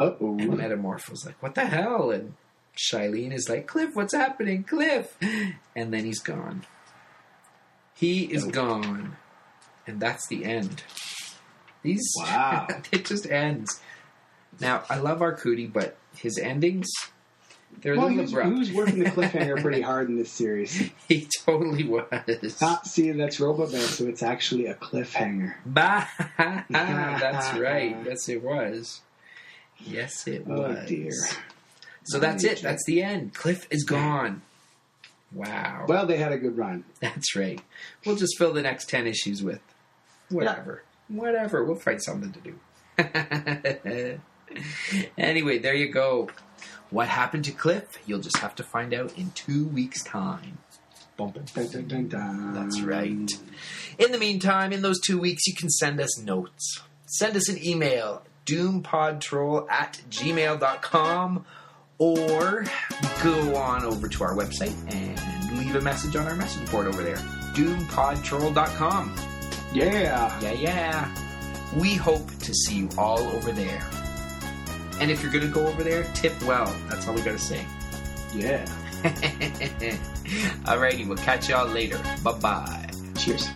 Uh 0.00 0.12
And 0.20 0.50
oh. 0.52 0.56
Metamorpho's 0.56 1.24
like, 1.24 1.40
what 1.42 1.54
the 1.54 1.66
hell? 1.66 2.10
And 2.10 2.34
Shailene 2.76 3.32
is 3.32 3.48
like, 3.48 3.66
Cliff, 3.66 3.90
what's 3.94 4.14
happening? 4.14 4.64
Cliff! 4.64 5.16
And 5.76 5.94
then 5.94 6.04
he's 6.04 6.20
gone. 6.20 6.64
He 7.94 8.24
is 8.24 8.44
Nope. 8.44 8.54
gone. 8.54 9.16
And 9.86 10.00
that's 10.00 10.26
the 10.28 10.44
end. 10.44 10.82
These, 11.82 12.02
Wow. 12.18 12.66
it 12.92 13.04
just 13.04 13.26
ends. 13.30 13.80
Now, 14.60 14.82
I 14.90 14.98
love 14.98 15.20
Arcudi, 15.20 15.72
but 15.72 15.96
his 16.16 16.38
endings, 16.38 16.88
they're 17.80 17.96
Well, 17.96 18.08
he 18.08 18.16
little 18.16 18.36
was, 18.36 18.52
he 18.52 18.58
was 18.58 18.72
working 18.72 18.98
the 19.00 19.10
cliffhanger 19.10 19.60
pretty 19.60 19.80
hard 19.90 20.08
in 20.08 20.16
this 20.16 20.30
series. 20.30 20.90
He 21.08 21.28
totally 21.44 21.84
was. 21.84 22.04
Ah, 22.60 22.80
see, 22.84 23.10
that's 23.12 23.40
Robot 23.40 23.72
Man, 23.72 23.80
so 23.80 24.06
it's 24.06 24.22
actually 24.22 24.66
a 24.66 24.74
cliffhanger. 24.74 25.54
Bah! 25.66 26.06
that's 26.38 27.58
right. 27.58 27.96
Yes, 28.04 28.28
it 28.28 28.42
was. 28.42 29.00
Yes, 29.78 30.26
it 30.28 30.44
Oh 30.48 30.60
was. 30.60 30.88
dear. 30.88 31.12
So 32.04 32.18
that's 32.18 32.44
it. 32.44 32.62
That's 32.62 32.84
the 32.86 33.02
end. 33.02 33.34
Cliff 33.34 33.66
is 33.70 33.84
gone. 33.84 34.42
Wow. 35.32 35.86
Well, 35.88 36.04
they 36.06 36.18
had 36.18 36.30
a 36.32 36.38
good 36.38 36.56
run. 36.58 36.84
That's 37.00 37.34
right. 37.34 37.60
We'll 38.04 38.16
just 38.16 38.36
fill 38.38 38.52
the 38.52 38.62
next 38.62 38.88
10 38.90 39.06
issues 39.06 39.42
with 39.42 39.60
whatever. 40.28 40.82
Whatever. 41.08 41.64
We'll 41.64 41.76
find 41.76 42.02
something 42.02 42.32
to 42.32 42.40
do. 42.40 44.18
anyway, 45.18 45.58
there 45.58 45.74
you 45.74 45.88
go. 45.90 46.28
What 46.92 47.08
happened 47.08 47.44
to 47.46 47.52
Cliff? 47.52 47.86
You'll 48.06 48.20
just 48.20 48.36
have 48.38 48.54
to 48.56 48.62
find 48.62 48.92
out 48.92 49.16
in 49.18 49.30
two 49.30 49.66
weeks' 49.68 50.04
time. 50.04 50.58
Bum, 51.16 51.30
bum. 51.30 51.44
That's 52.54 52.80
right. 52.82 53.30
In 53.98 54.12
the 54.12 54.18
meantime, 54.18 54.72
in 54.72 54.82
those 54.82 55.00
two 55.00 55.18
weeks, 55.18 55.46
you 55.46 55.54
can 55.54 55.70
send 55.70 56.00
us 56.00 56.18
notes. 56.20 56.82
Send 57.06 57.34
us 57.36 57.48
an 57.48 57.64
email, 57.64 58.22
doompodtroll 58.46 59.70
at 59.70 60.02
gmail.com, 60.10 61.46
or 61.98 62.64
go 63.22 63.56
on 63.56 63.84
over 63.84 64.08
to 64.08 64.24
our 64.24 64.36
website 64.36 64.74
and 64.94 65.58
leave 65.58 65.74
a 65.74 65.80
message 65.80 66.14
on 66.16 66.26
our 66.26 66.36
message 66.36 66.70
board 66.70 66.86
over 66.86 67.02
there, 67.02 67.16
doompodtroll.com. 67.54 69.14
Yeah. 69.72 70.40
Yeah, 70.40 70.52
yeah. 70.52 71.14
We 71.74 71.94
hope 71.94 72.30
to 72.40 72.52
see 72.54 72.80
you 72.80 72.90
all 72.98 73.20
over 73.20 73.50
there. 73.52 73.82
And 75.02 75.10
if 75.10 75.20
you're 75.20 75.32
going 75.32 75.44
to 75.44 75.50
go 75.50 75.66
over 75.66 75.82
there, 75.82 76.04
tip 76.14 76.40
well. 76.44 76.72
That's 76.88 77.08
all 77.08 77.14
we 77.14 77.22
got 77.22 77.32
to 77.32 77.38
say. 77.38 77.66
Yeah. 78.32 78.64
Alrighty, 80.62 81.08
we'll 81.08 81.16
catch 81.16 81.48
y'all 81.48 81.66
later. 81.66 82.00
Bye 82.22 82.38
bye. 82.38 82.88
Cheers. 83.18 83.48